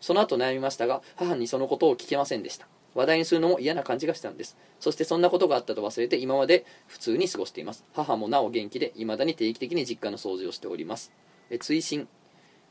[0.00, 2.66] その後悩みましたが母にそのことを聞けませんでした。
[2.94, 4.56] 話題にするのも嫌な感じがしたんです。
[4.78, 7.84] そしてそんなことがあったと忘れて今まで普通に過ごしています。
[7.94, 11.12] 母もなお元気で未だに定期的に実家の掃除をしております。
[11.50, 12.08] え追伸。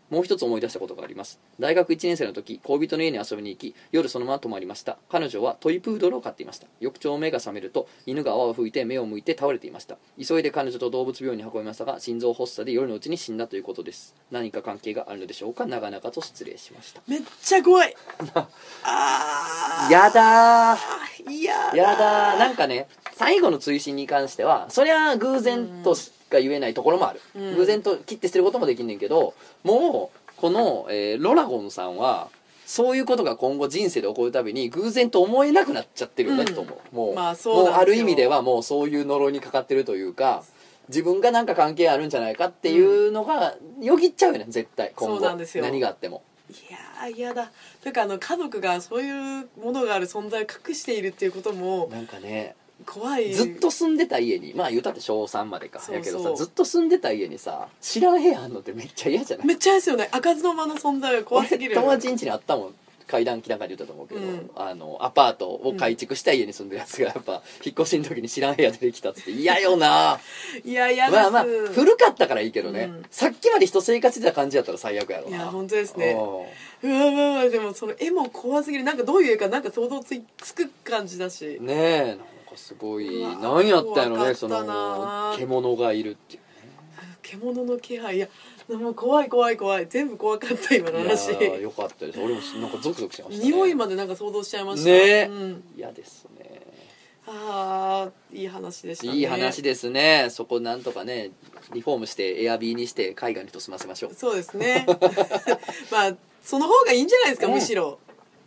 [0.09, 1.39] もう一つ思い出したことがあります。
[1.59, 4.97] 大学1年生の時恋人の家に遊びに行き夜そのまま泊まりました。
[5.09, 6.67] 彼女はトイプードルを飼っていました。
[6.79, 9.97] 翌朝目が覚めると犬が泡を吹いて目を向いて倒れていました。
[10.21, 14.15] 急いで彼女と動物病院に運びましたが心臓発作で夜のうちに死んだということです。
[14.31, 15.65] 何か関係があるのでしょうか？
[15.65, 17.01] 長々と失礼しました。
[17.07, 17.95] めっちゃ怖い。
[18.83, 19.91] あー。
[19.91, 21.31] やだー。
[21.31, 22.39] いややだー。
[22.39, 27.55] なんかね最後の追伸に関してはそりゃ偶然としか言えないところもある、うん。
[27.55, 32.29] 偶然と切って捨てることもできんねんけどもうこの、えーロラゴンさんは
[32.65, 36.95] そういうことが今後人生で起こるたびに偶然と思えなくなっちゃってるよね、うんと思う。
[36.95, 40.43] もう,、まあそうもうある意味ではもうそういう呪いにかかってるというか
[40.87, 45.15] 自分がなんか関係あるんじゃないかっていうのがよぎっちゃうよね絶対今後。
[45.17, 45.63] そうなんですよ。
[45.63, 46.23] 何があっても。
[46.49, 47.51] いやー嫌だ。
[47.81, 52.55] というかあの家族がそういうものがある存在を隠しているっていうこともなんかね
[52.85, 53.33] 怖い。
[53.33, 55.95] ずっと住んでた家にまあ言うたって小3までかそうそう。
[55.97, 59.47] やけどさずっと住んでた家にさ知らん部屋あんのってめっちゃ嫌じゃない？
[59.47, 61.73] めっちゃですよね開かずの間の存在が怖すぎる。
[61.73, 62.73] 俺友達ん家にあったもん
[63.07, 64.51] 階段期なんかで言ったと思うけど、うん。
[64.55, 70.19] あのアパートを改築した家に住んでるやつがやっぱ引っ越しの時に知らん部屋出てきたっつって嫌よな。
[70.63, 73.05] いやいやまあまあ古かったからいいけどね、うん。
[73.09, 75.37] さっきまで人生活してた感じやったら最悪やろな。
[75.37, 76.15] いや本当ですね。
[76.83, 77.05] ううわ
[77.41, 78.83] うわでもその絵も怖すぎる。
[78.83, 79.99] なんかどういう絵かなんか想像
[80.37, 81.57] つく感じだし。
[81.59, 82.17] んねえ
[82.49, 84.63] かすごい何やったんやろねそな。
[84.63, 86.41] の獣がいるっていう
[87.21, 88.17] 獣の気配。
[88.17, 88.27] いや
[88.69, 89.87] もう怖い怖い怖い。
[89.87, 91.31] 全部怖かった今の話。
[91.31, 92.19] ーよかったです。
[92.19, 93.51] 俺もなんかゾクゾクしましたね。
[93.51, 94.89] 匂いまでなんか想像しちゃいました。
[94.89, 94.95] ね。
[94.95, 96.61] えうん、嫌ですね。
[97.27, 99.17] ああいい話でしたね。
[99.17, 100.27] いい話ですね。
[100.29, 101.31] そこなんとかね
[101.73, 104.13] リフォームしてエアビーにして海外の人住ませましょう。
[104.13, 104.85] そうですね。
[105.91, 107.53] まあその方がいいんじゃないですか、うん。
[107.53, 107.99] むしろ。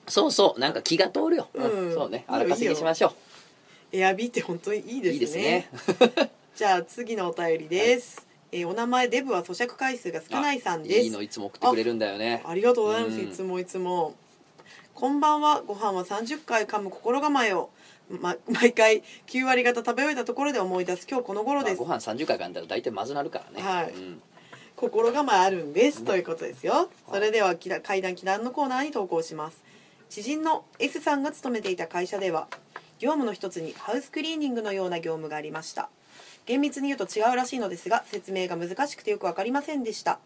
[0.09, 0.61] そうそう。
[0.61, 1.95] なんか気が通るよ、うん。
[1.95, 2.25] そうね。
[2.29, 2.39] いいよ。
[2.41, 3.13] 荒稼ぎしましょ
[3.93, 5.13] エアビーって本当にいいですね。
[5.13, 6.31] ういいですね。
[6.57, 11.01] じゃあ次のお便りです、えーお名前デブは咀嚼回数が少ないさんです。
[11.01, 12.43] いいのいつも送ってくれるんだよね。
[12.45, 13.31] ありがとうございます、うん。
[13.31, 14.15] いつもいつも。
[14.95, 15.63] こんばんは。
[15.63, 17.71] ご飯は30回噛む心構えを、
[18.11, 21.07] ま、 毎回9割方食べ終えたところで思い出す。
[21.11, 21.81] 今日この頃です。
[21.81, 23.63] まあご飯30回噛んだら大体まずなるからね。
[23.67, 23.91] はい。
[23.93, 24.23] うん。
[24.77, 26.91] 心構えあるんです、ということですよ。
[27.11, 29.63] それでは階段祈談のコーナーに投稿します。
[30.11, 32.49] 知人の S さんが勤めていた会社では
[33.03, 35.89] 業務の一つにハウスクリーニングのような業務がありました。
[36.47, 40.21] 厳密に言うと違うらしいのですが説明が難しくてよく分かりませんでした。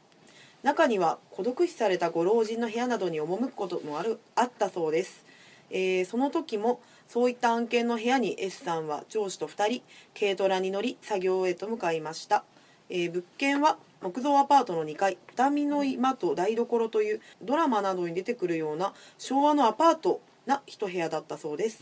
[0.63, 5.25] 中には孤独死されたご老人の部屋などに赴くこともあるあったそうです、
[5.71, 9.83] えーその時もそういった案件の部屋に S さんは上司と2人
[10.19, 12.45] 軽トラに乗り作業へと向かいました、
[12.91, 21.81] えー物件は木造アパートの2階畳の居間と台所というドラマなどに出てくるような昭和のアパートな一部屋だったそうです。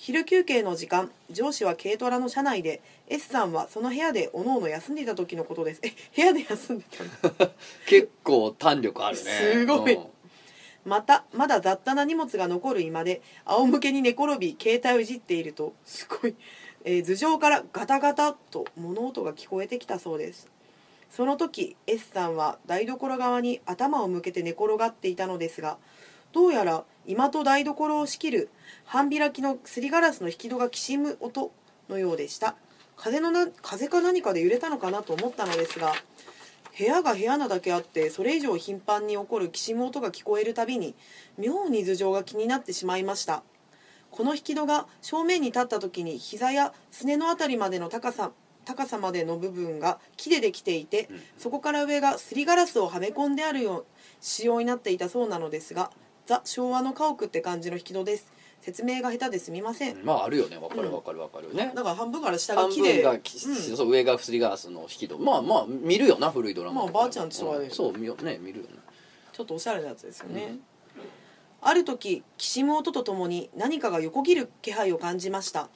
[0.00, 5.80] 昼休憩の時間上司は軽トラの車内で S さんはその部屋でおのおの休んでいた時のことです。
[5.82, 7.50] え部屋で休んでたの？
[7.84, 9.22] 結構弾力あるね。
[9.24, 9.94] すごい。
[9.94, 10.06] うん。
[10.84, 16.36] またまだ雑多な荷物が残る居間で仰向けに寝転び携帯をいじっているとすごい、
[16.84, 20.48] えー頭上からガタガタと物音が聞こえてきたそうです。
[21.10, 25.78] その時 S さんは台所側に頭を向けて寝転がっていたのですが
[26.38, 28.48] どうやら居間と台所を仕切る
[28.84, 31.50] 半開きのすりガラスの引き戸がきしむ音
[31.88, 32.54] のようでした。
[32.96, 35.92] 風のな風か何かで揺れたのかなと思ったのですが
[36.78, 40.94] 部屋が部屋なだけあってそれ以上頻繁に起こるきしむ音が聞こえるたびに
[41.36, 43.42] 妙に頭上が気になってしまいました。
[44.12, 48.30] この引き戸が正面に立った時に膝やすねのあたりまでの高さ
[48.64, 53.86] 高さまでの部分が木でできていて、そこから上がすりガラスをはめ込んであるよう
[54.20, 55.90] 仕様になっていたそうなのですが
[56.28, 58.26] ザ昭和の家屋って感じの引き戸です。
[58.60, 60.58] 説明が下手ですみません、まああるよね。
[60.58, 61.72] わかうんるわかるわかるね。
[61.74, 63.54] だから半分から下が半木で分がきうん。
[63.56, 65.16] そう上がすりガラスの引き戸。
[65.16, 66.82] まあまあ見るよな古いドラマ。
[66.82, 68.72] まあばあちゃんちとかでうんそう見よね見るよね。
[69.32, 70.56] ちょっとおしゃれなやつですよね、
[71.62, 75.70] ある時きしむ音とともに何かが横切る気配を感じました。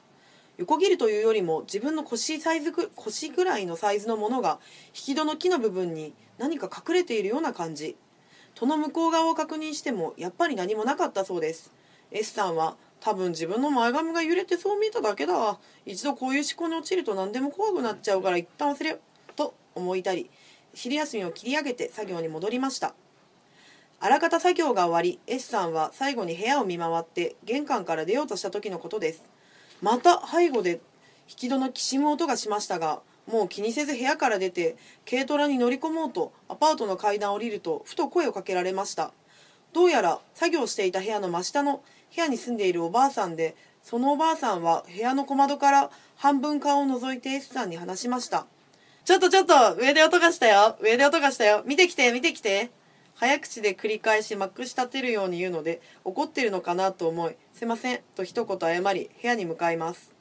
[0.57, 7.95] 横切るというよりも自分の腰サイズぐ腰ぐらいのサイズのものが引き戸の木の部分に何か隠れているような感じ
[8.63, 11.69] 戸の向こう側を確認してもやっぱり何もなかったそうです。
[12.11, 15.37] S さんは多分自分の前髪が揺れてそう見えただけだ。
[15.37, 18.97] わ一度こういう思考に陥ると何でも怖くなっちゃうから一旦忘れ
[19.35, 20.29] と思いたり
[20.73, 22.93] 昼休みを切り上げて作業に戻りました。
[23.99, 29.23] あらかた作業が終わり S さんは最後に部屋を見回って玄関から出ようとした時のことです。
[29.81, 30.79] また背後で
[31.27, 34.75] 引き戸のきしむ音がしましたがもう気にせず部屋から出て
[35.09, 39.11] 軽トラに乗り込もうとアパートの階段を降りるとふと声をかけられました。
[39.73, 41.83] どうやら作業していた部屋の真下の
[42.15, 48.45] 部屋に住んでいるおばあさんでそのおばあさんは部屋の小窓から半分顔を覗いて S さんに話しました。
[49.05, 50.77] ちょっとちょっと上で音がしたよ。
[50.81, 51.63] 上で音がしたよ。
[51.65, 52.71] 見てきて見てきて。
[53.15, 60.11] 早口で繰り返しまくし立てるように言うので怒ってるのかなと思い「すいません」と一言謝り部屋に向かいます。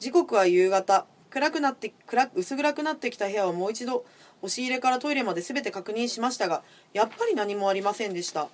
[0.00, 1.06] 時刻は夕方。
[1.34, 4.04] 暗くなって暗薄暗くなってきた部屋をもう一度
[4.40, 6.62] 押し入れからトイレまで全て確認しましたが
[6.92, 8.46] やっぱり何もありませんでした。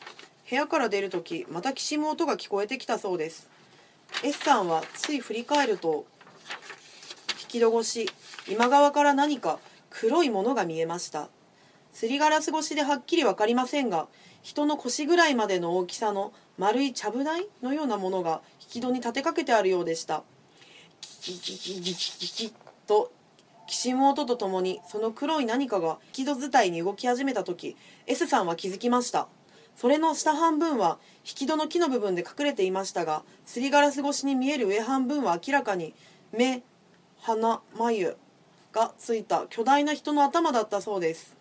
[0.48, 3.50] 部屋から出るときまたきしむ音が聞こえてきたそうです。
[4.24, 6.06] S さんはつい振り返ると
[7.42, 8.10] 引き戸越し
[8.48, 9.58] 今川から何か
[9.90, 11.28] 黒いものが見えました。
[11.92, 14.08] すりガラス越しではっきり分かりませんが
[14.40, 20.22] 人の腰ぐらいまでの大きさの丸いちゃぶ台のようなものが引き戸に立てかけてあるようでした。
[21.20, 22.54] キキキキキキキ
[22.90, 23.12] と
[23.68, 27.76] きしむ音とともにその黒い何かが引き戸伝いに動き始めた時
[28.08, 29.28] S さんは気づきました。
[29.76, 35.94] それの下半分は引き戸の木の部分で隠れていましたがすりガラス越しに見える上半分は明らかに
[36.32, 36.64] 目
[37.20, 38.16] 鼻眉
[38.72, 41.36] がついた巨大な人の頭だったそうです。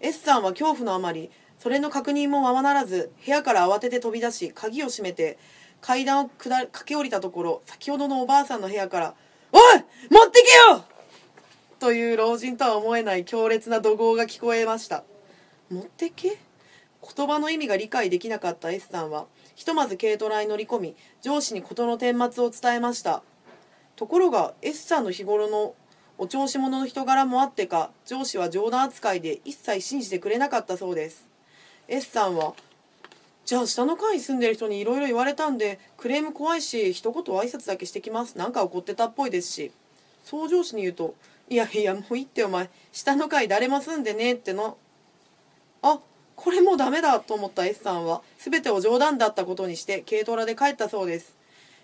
[0.00, 5.38] S さんは恐怖のあまりそれの確認もままならず部屋から慌てて飛び出し鍵を閉めて
[5.80, 9.14] 階段を駆け下りたところ先ほどのおばあさんの部屋から
[9.58, 10.84] 「おい持ってけよ!」
[11.80, 15.04] という老人とは思えない強烈な怒号が聞こえました。
[15.70, 16.38] 持ってけ？
[17.16, 23.22] 言葉の意味が理解できなかった S さんはひとまず軽トラに乗り込み上司に事の顛末を伝えました。
[23.94, 25.74] ところが S さんの日頃の
[26.18, 31.26] お調子者の人柄もあってか上司は冗談扱いで一切信じてくれなかったそうです。
[31.88, 32.54] S さんは
[33.46, 38.36] じゃあ下の階に住んでる人にいろいろ言われたんでクレーム怖いし一言挨拶だけしてきます。
[38.36, 39.70] なんか怒ってたっぽいですし。
[40.24, 41.14] そう上司に言うと
[41.48, 44.76] 「いやいやもういいってお前下の階誰も住んでねえっての」
[45.82, 46.00] あ
[46.34, 48.22] これもうダメだと思った S さんは。
[48.38, 51.36] 全てを冗談だったことにして軽トラで帰ったそうです。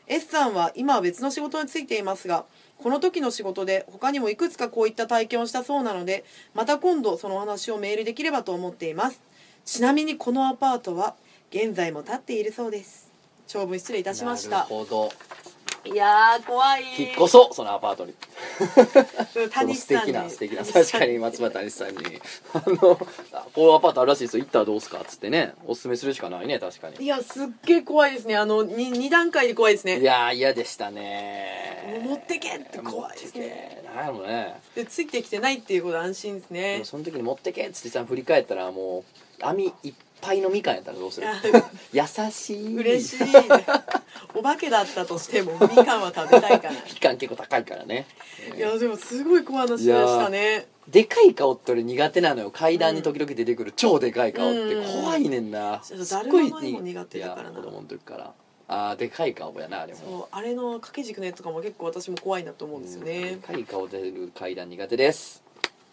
[0.08, 2.44] S さんは今は別の仕事に就いていますが
[2.78, 9.20] この時の仕事で他にもいくつかこういった体験をしたそうなのでまた今度そのお話をメールできればと思っています。
[9.64, 11.14] ちなみにこのアパートは
[11.52, 13.10] 現在も建っているそうです。
[13.46, 15.12] 長文失礼いたしましなたるほど。
[15.84, 16.84] いやー怖い。
[16.96, 18.14] 引っ越そうそのアパートに。
[19.36, 20.64] うん谷素敵な素敵な。
[20.64, 21.96] 確かに松葉谷さんに。
[22.54, 22.98] あの
[23.32, 24.44] あこうアパートあるらしいですよ。
[24.44, 25.52] 行ったらどうすかっつってね。
[25.66, 27.04] おすすめするしかないね確かに。
[27.04, 28.36] いやすっげえ怖いですね。
[28.36, 32.00] あの 2, 二段階で怖いですいねやー嫌でしたね。
[32.06, 33.82] 持ってけって怖いですね。
[33.94, 34.54] なんやろね。
[34.74, 41.26] でついてきてないっていうこと安心ですでねもその時に持ってけっつってさ振り返ったらもう網いっぱいのみかんやったらどうする？
[41.26, 41.30] い
[41.92, 42.76] 優しい。
[42.76, 43.24] 嬉しい。
[44.34, 46.74] お化けだったとしてもみかんは食べたいから。
[46.88, 48.06] みかん結構高いからね。
[48.56, 50.66] いやでもすごい怖い話でしたね。
[50.88, 52.50] でかい顔って俺苦手なのよ。
[52.50, 53.72] 階段に時々出てくる。
[53.72, 54.60] 超でかい顔って。
[54.74, 55.02] うん。
[55.02, 55.80] 怖いねんな。
[55.84, 57.50] ちょっとすっごい苦手だからな。
[57.50, 58.32] 子供の時から。
[58.68, 59.98] ああでかい顔やなあれも。
[60.00, 63.20] そうあれの掛け軸のやつとかも結構私も怖いなと思うんですよね。
[63.32, 65.41] でかい顔出る階段苦手です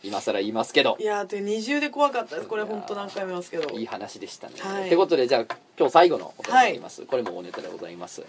[0.04, 4.54] 今更言いますけどいやで二重で怖かったですこれ本当何回も言いますけどいい話でしたね。
[4.58, 8.24] と、はいい、うことでじゃあ今日最後のお便りになります、これもおネタでございます。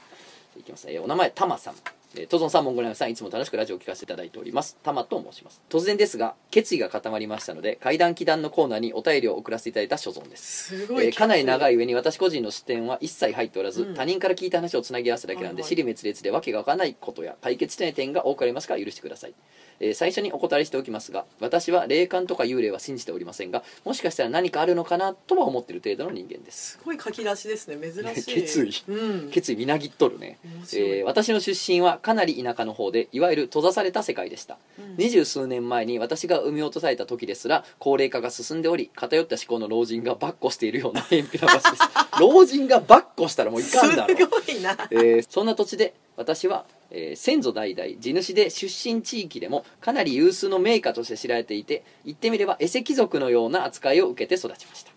[0.58, 1.74] いきます、えーお名前たまさん。
[2.16, 4.76] えートゾンさん、モンゴさん、いつも楽しくラジオを聞かせていただいております。
[4.82, 5.60] たまと申します。
[5.70, 10.76] 突然ですが、決意が固まりましたので、階段祈談のコーナーにお便りを送らせていただいた所存です。
[10.76, 19.34] すごい、えーかなり長いい上に私個人の視点は一切入っておらず、うん他人から聞いた話をつなぎ合わせただけなんで、はいはい尻滅裂でわけがわからないことや解決してない点が多くありますから許してください、
[19.80, 26.72] えー最初にお答えしておきますが私は霊感とか幽霊は信じておりませんがもしかしたら何かあるのかなとは思っている程度の人間です。
[26.72, 27.76] すごい書き出しですね。
[27.76, 28.34] 珍しい。
[28.34, 28.72] 決意。
[28.88, 29.30] うん。
[29.30, 34.96] 決意みなぎっとるね、えー私の出身はかなり田舎の方でいわゆる閉ざされた世界でした、うん。
[34.96, 41.82] 二十数年前に私が産み落とされた時ですら高齢化が進んでおり偏った思考の老人が跋扈しているような偏僻な場所です。
[42.20, 44.76] 老人が跋扈したらもういかんだろ すごいな。
[44.90, 54.92] えーそんな土地で私は、えー先祖代々地主で出身地域でもかなり有数の名家として知られていて言ってみればエセ貴族のような扱いを受けて育ちました、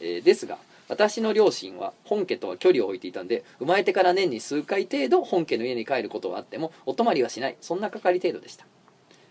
[0.00, 0.56] えーですが
[0.88, 7.56] 私の両親は本家とは距離を置いていたんで生まれてから年に数回程度本家の家に帰ることはあってもお泊まりはしない。
[7.60, 8.66] そんな係程度でした。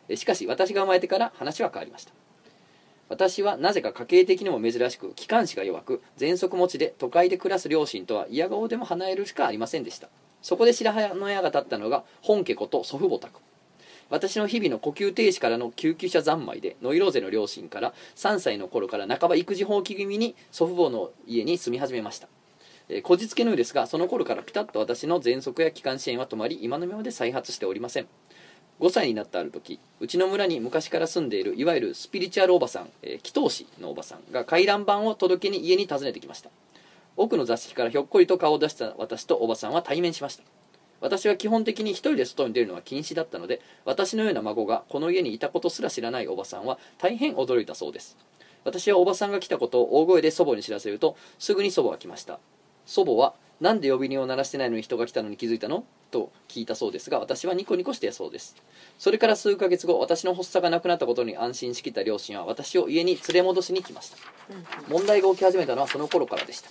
[0.09, 2.13] えーしかし私が生まれてから話は変わりました。
[3.09, 10.07] 私はなぜか家系的にも珍しく気管支が弱く喘息持ちで都会で暮らす両親とは嫌顔でも離れるしかありませんでした。
[10.41, 13.39] そこで白羽の矢が立ったのが本家こと祖父母宅。
[14.09, 22.27] 私の日々の呼吸停止からの救急車三昧でノイローゼの両親から3歳の頃から半ば育児放棄気味に祖父母の家に住み始めました。
[22.89, 28.07] えーこじつけのようですがその頃からピタッと私の喘息や気管支炎は止まり今のままで再発しておりません。
[28.81, 36.49] 5歳になったある時うちの村に昔から住んでいるいわゆるスピリチュアルおばさん、えー祈祷師のおばさんが回覧板を届けに家に訪ねてきました。
[37.17, 40.43] 奥の座敷からひょっこりと顔を出した私とおばさんは対面しました。
[41.01, 48.17] 私は基本的に一人で外に出るのは禁止だったので私のような孫がこの家にいたことすら知らないおばさんは大変驚いたそうです。
[48.63, 52.39] 私はおばさんが来たことを大声で祖母に知らせるとすぐに祖母が来ました。
[52.85, 58.55] 祖母は「なんで呼び鈴を鳴らしてないのに人が来たのに気づいたの?」と聞いたそうですが私はニコニコしてそうです。
[58.99, 64.17] それから数ヶ月後私の発作がなくなったことに安心しきった両親は私を家に連れ戻しに来ました。
[64.87, 66.69] 問題が起き始めたのはその頃からでした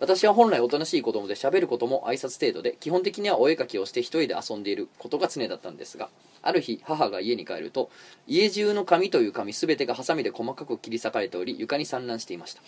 [0.00, 6.08] 私は本来おとなしい子供で喋ることも挨拶程度で基本的にはお絵描きをして一人で遊んでいることが常だったんですが
[6.40, 7.90] ある日母が家に帰ると
[8.26, 12.62] 家中の紙という紙全てがハサミで細かく切り裂かれており床に散乱していました。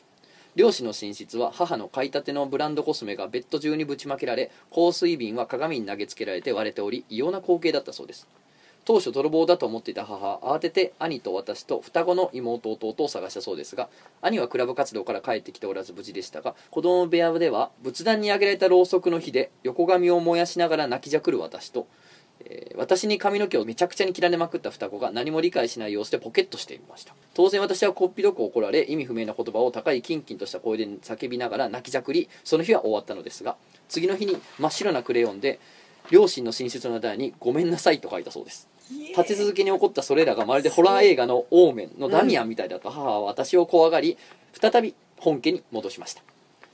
[0.57, 8.29] 漁師の寝室は母の買いたてのブランドコスメがベッド中にぶちまけられ香水瓶は鏡に投げつけられて割れており異様な光景だったそうです。
[8.85, 13.89] 当初泥棒だと思っていた母は慌てて兄と私と双子の妹弟を探したそうですが
[14.21, 21.87] 兄はクラブ活動から帰ってきておらず無事でしたが子供部屋では仏壇に上げられたろうそくの火で横髪を燃やしながら泣きじゃくる私と、
[22.41, 27.15] えー私に髪の毛をめちゃくちゃに切られまくった双子が何も理解しない様子でポケットしていました。
[27.35, 33.57] 当然私はこっぴどく怒られ意味不明な言葉を高いキンキンとした声で叫びながら泣きじゃくりその日は終わったのですが
[33.89, 35.61] 次の日に真っ白なクレヨンで
[36.11, 38.72] 両親の寝室の台に「ごめんなさい」と書いたそうです。
[39.11, 44.17] 立て続けに起こったそれらがまるでホラー映画の「オーメン」のダミアンみたいだった母は私を怖がり
[44.53, 46.23] 再び本家に戻しました。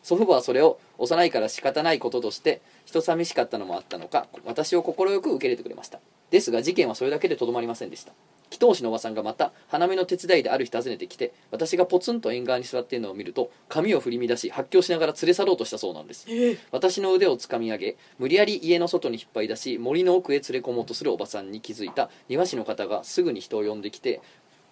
[0.03, 6.01] 祖父母はそれを幼いから仕方ないこととして人寂しかったのもあったのか私を快く受け入れてくれました。
[6.31, 8.13] ですが事件はそれだけでとどまりませんでした
[8.51, 16.27] 祈祷師のおばさんがまた花見の手伝いである日訪ねてきて私がポツンと縁側に座っているのを見ると髪を振り乱し発狂しながら連れ去ろうとしたそうなんです。
[16.29, 16.59] ええ。
[16.71, 24.21] 私の腕をつかみ上げ無理やり家の外に引っ張り出し森の奥へ連れ込もうとするおばさんに気づいた庭師の方がすぐに人を呼んできて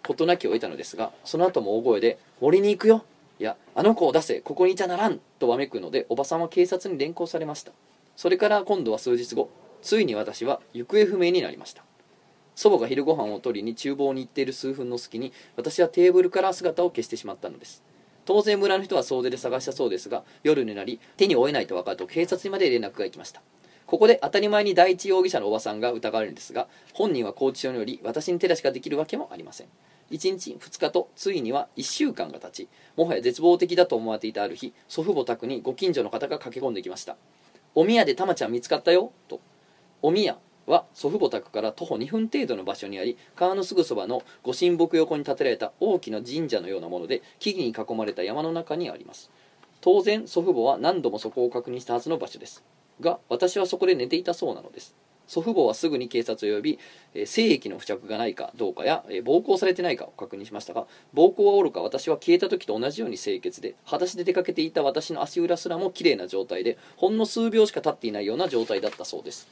[0.02, 3.04] 事なきを得たのですがその後も大声で「森に行くよ」
[3.38, 7.72] いや「あの子を出せここにいちゃならん」とわめくのでおばさんは警察に連行されました。
[8.16, 9.50] それから今度は数日後
[9.82, 11.84] ついに私は行方不明になりました
[12.56, 17.84] 祖母が昼ご飯を取りに厨房に行っている数分の隙に私はテーブルから姿を消してしまったのです。
[18.24, 23.42] 当然村の人は総出で探したそうですが夜になり手に負えないと分かると警察にまで連絡が行きました。
[23.86, 29.68] ここで当たり前に第一容疑者のおばさんが疑われるんですが本人は拘置所により私に手出しができるわけもありません。
[30.10, 37.16] 1日2日とついには1週間が経ちもはや絶望的だと思われていたある日祖父母宅にご近所の方が駆け込んできました。
[37.74, 39.40] お宮でたまちゃん見つかったよと。
[40.00, 49.30] お宮は祖父母宅から徒歩2分程度の場所にあり川のすぐそばのご神木横に建てられた大きな神社のようなもので木々に囲まれた山の中にあります。
[49.80, 52.64] 当然祖父母は何度もそこを確認したはずの場所です。
[53.00, 54.94] が私はそこで寝ていたそうなのです。
[55.26, 56.78] 祖父母はすぐに警察を呼び、
[57.14, 69.48] えー精液の付着がないかどうかや、えー暴行されてないかを確認しましたが暴行はおろか私は消えた時と同じように清潔で裸足で出かけていた私の足裏すらも綺麗な状態でほんの数秒しか経っていないような状態だったそうです。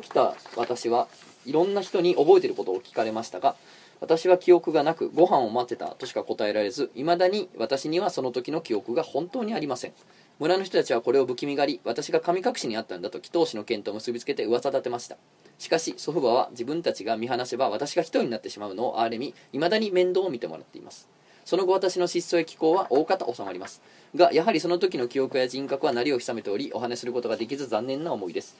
[0.00, 1.08] 起きた私は
[1.44, 3.56] いろんな人に覚えてることを聞かれましたが
[4.00, 9.92] 私は記憶がなくご飯を待ってたとしか答えられずいまだに私にはその時の記憶が本当にありません。
[10.40, 15.16] 村の人たちはこれを不気味がり私が神隠しにあったんだと祈祷師の件と結びつけて噂立てました。
[15.58, 21.08] しかし祖父母は自分たちが見放せば私が一人になってしまうのを憐れみ未だに面倒を見てもらっています。
[21.44, 23.82] その後私の失踪や気候は大方収まります。
[24.16, 28.56] がやはりその時の記憶や人格は鳴りを潜めておりお話しすることができず残念な思いです。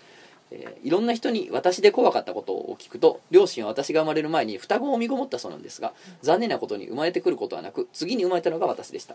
[0.53, 5.93] えーいろんな人に私で怖かったことを聞くと両親は私が生まれる前に双子を身ごもったそうなんですが
[6.23, 9.15] 残念なことに生まれてくることはなく次に生まれたのが私でした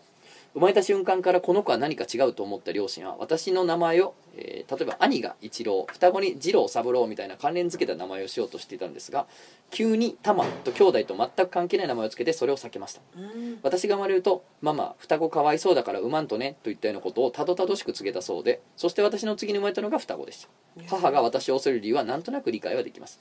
[0.57, 9.25] 生まれた瞬間からこの子は何か違うと思った両親は私の名前を、えー例えば兄が一郎双子に二郎三郎みたいな関連付けた名前をしようとしていたんですが
[9.71, 13.01] 急に玉と兄弟と全く関係ない名前を付けてそれを避けました。
[13.17, 13.59] うん。
[13.63, 20.49] 私が生まれると「ママ双子かわいそうだから産まんとね」といったようなことをたどたどしく告げたそうでそして私の次に生まれたのが双子でした。
[20.87, 23.19] 母が私を恐れる理由はなんとなく理解はできます。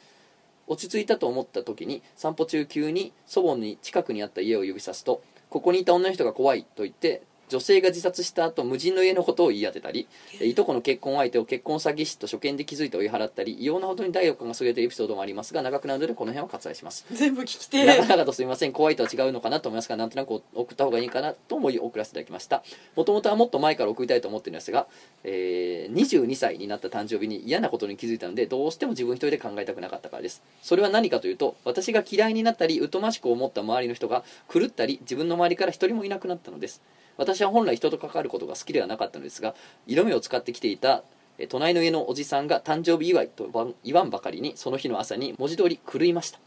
[0.67, 10.09] 落ち着いたと思った時に散歩中急に祖母に近くにあった家を指さすとここにいた女の人が怖いと言って女性が自殺した後無人の家のことを言い当てたり
[10.41, 17.05] いとこの結婚相手を結婚詐欺師と初見で気づいて追い払ったり異様なほどに第4感が優れているエピソードもありますが長くなるのでこの辺は割愛します。
[17.13, 18.73] 全部聞きて長々とすみません。
[18.73, 22.63] 怖いとは違うのかなと思いますがなんとなく送った方がいいかなと思い送らせていただきました。
[22.95, 24.87] もともとはもっと前から送りたいと思っているんですが、
[25.25, 30.43] えー22歳になった誕生日に嫌なことに気づいたのでどうしても自分一人で考えたくなかったからです。
[30.63, 36.83] それは何かというと私が嫌いになったり疎ましく思った周りの人が狂ったり自分の周りから一人もいなくなったのです
[37.17, 39.55] 私は本来人と関わることが好きではなかったのですが
[39.87, 41.03] 色目を使ってきていた
[41.49, 43.51] 隣の家のおじさんが誕生日祝いと
[43.85, 46.39] 言わんばかりにその日の朝に文字通り狂いました。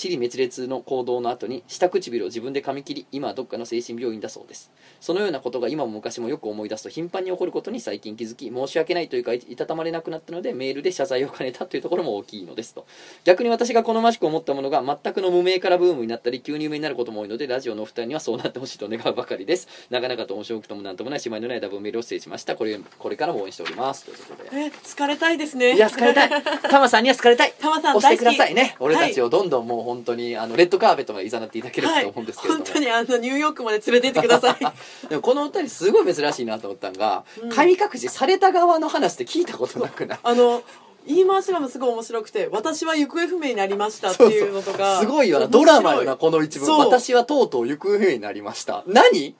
[0.00, 4.70] 尻滅裂の行動の後に下唇を自分で噛み切り今はどっかの精神病院だそうです。
[4.98, 12.86] そのようなことが今も昔もよく思い出すと頻繁に起こることに最近気づき申し訳ないというかいたたまれなくなったのでメールで謝罪を兼ねたというところも大きいのですと。
[13.24, 19.68] 逆に私が好ましく思ったものが全くの無名からブームになったり急に有名になることも多いのでラジオのお二人にはそうなってほしいと願うばかりです。
[19.90, 22.56] なかなかと面白くともなんともない姉妹のないダブルメールを失礼しました。
[22.56, 24.04] これこれからも応援しております。
[24.06, 24.50] ということで。
[24.52, 25.74] え好かれたいですね。
[25.74, 26.30] いや好か れたい。
[26.70, 27.52] タマさんには好かれたい。
[27.60, 28.76] タマさん押してくだ大好きさいね。
[28.80, 34.58] 俺たちをどんどんもう本当にあのレッドカーペットまで誘っていただければと思うんですけれども、本当にあのニューヨークまで連れてってください。
[35.08, 37.50] でもこの二人すごい珍しいなと思ったのが、うん。
[37.50, 40.62] 神隠しされた側の話って聞いたことなくないあの
[41.06, 45.00] 言い回しがすごい面白くて私は行方不明になりましたっていうのとか。
[45.00, 46.78] すごいよなドラマよなこの一文。
[46.78, 48.84] 私はとうとう行方不明になりました。
[48.86, 49.34] 何？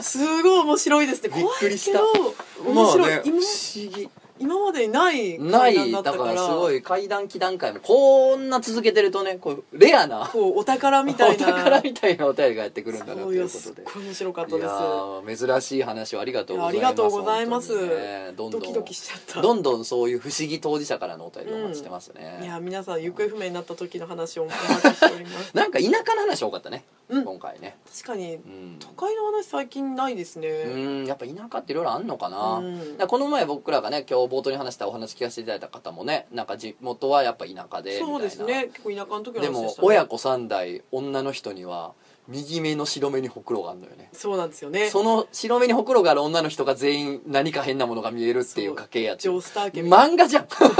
[0.00, 1.98] すごい面白いですねびっくりした。
[1.98, 4.10] 怖いけど面白い、まあね不今思議
[4.40, 10.28] 今までにないないだかららすごい階段期段階もこんな続けてるとねこうレアな。
[10.32, 11.46] こうお宝みたいな。
[11.46, 14.66] お宝みたいなお便りがやってくるんだなとそういことで面白かったです。
[14.68, 16.86] ー珍しい話をありがとうございます。
[16.86, 17.86] ありがとうございます。
[17.86, 19.42] ねどんどんドキドキしちゃった。
[19.42, 25.52] どんどんそういう不思議当事者からのお便りをお待ちしてますね、いや皆さん行方不明になった時の話をお待ちしております。
[25.56, 27.24] なんか田舎の話多かったね、うん。
[27.24, 27.76] 今回ね。
[27.92, 28.36] 確かに。
[28.36, 28.76] うん。
[28.78, 30.48] 都会の話最近ないですね。
[30.48, 31.06] うん。
[31.06, 32.78] やっぱ田舎っていろいろあんのかな、うん。
[32.78, 38.06] だからこの前僕らがね今日冒頭に話したお話聞かせていただいた方もねなんか地元はやっぱ田舎でみたいな。
[38.06, 38.70] そうですね。
[38.72, 39.86] 結構田舎の時の話ででしたね。
[39.86, 41.92] も親子3代女の人には
[42.30, 44.08] 右目の白目にほくろがあるのよね。
[44.12, 44.88] そうなんですよね。
[44.88, 49.22] その白目にほくろがある女の人が全員何か変なものが見えるっていう家系やつ。
[49.22, 50.46] ジョースター家みたい漫画じゃん。
[50.46, 50.70] かっ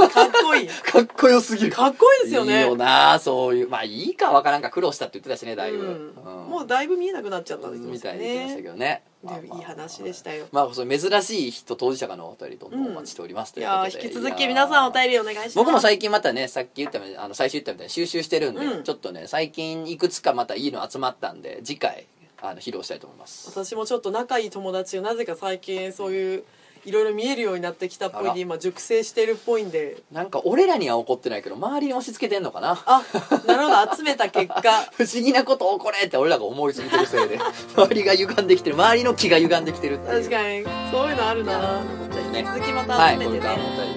[0.43, 0.67] こいい。
[0.69, 0.71] っ
[1.17, 1.71] こよすぎる。
[1.71, 2.61] かっこいいですよね。
[2.61, 3.69] いいよなそういう。
[3.69, 6.43] まあいいかわからんか苦労したって言ってたしねだいぶ、うん。
[6.43, 6.49] うん。
[6.49, 10.47] もうだいぶ見えなくなっちゃったんですみたいに言ってましたけどねでもいい話でしたよ。
[10.51, 13.93] まあそう珍しい人当事者からのお便りどんどんお待ちしております、といいうことで。
[13.93, 15.55] やー引き続き皆さんお便りお願いします。
[15.55, 18.83] 僕も最近またねさっき言ったみたいにあの最初言ったみたいに収集してるんで、うん。
[18.83, 22.05] ちょっとね最近いくつかまたいいの集まったんで次回
[22.41, 23.49] あの披露したいと思います。
[23.49, 26.43] 私もちょっと仲いい友達がなぜか最近そういう
[26.85, 29.97] いろいろ見えるようになってきたっぽいで今熟成してるっぽいんで。
[30.11, 32.81] なんか俺らには怒ってないけど周りに押し付けてんのかな？
[32.85, 33.03] あ
[33.45, 34.61] なるほど集めた結果。
[34.97, 37.39] 不思議なこと起これって俺らが思いすぎてるせいで。
[37.75, 38.75] 周りが歪んできてる。
[38.75, 40.63] 周りの気が歪んできてる確かに。
[40.91, 41.81] そういうのあるな。
[42.11, 43.47] じゃあ引き続きまたはい集めてね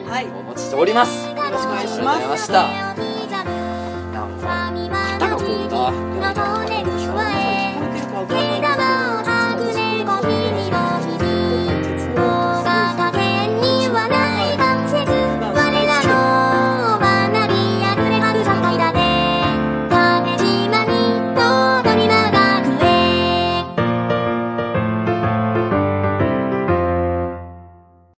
[0.07, 0.27] はい。
[0.27, 2.53] お待ちしております、よろしくお願いしありがとうございますました。
[4.13, 4.49] なんか
[5.19, 6.94] 肩が凝るな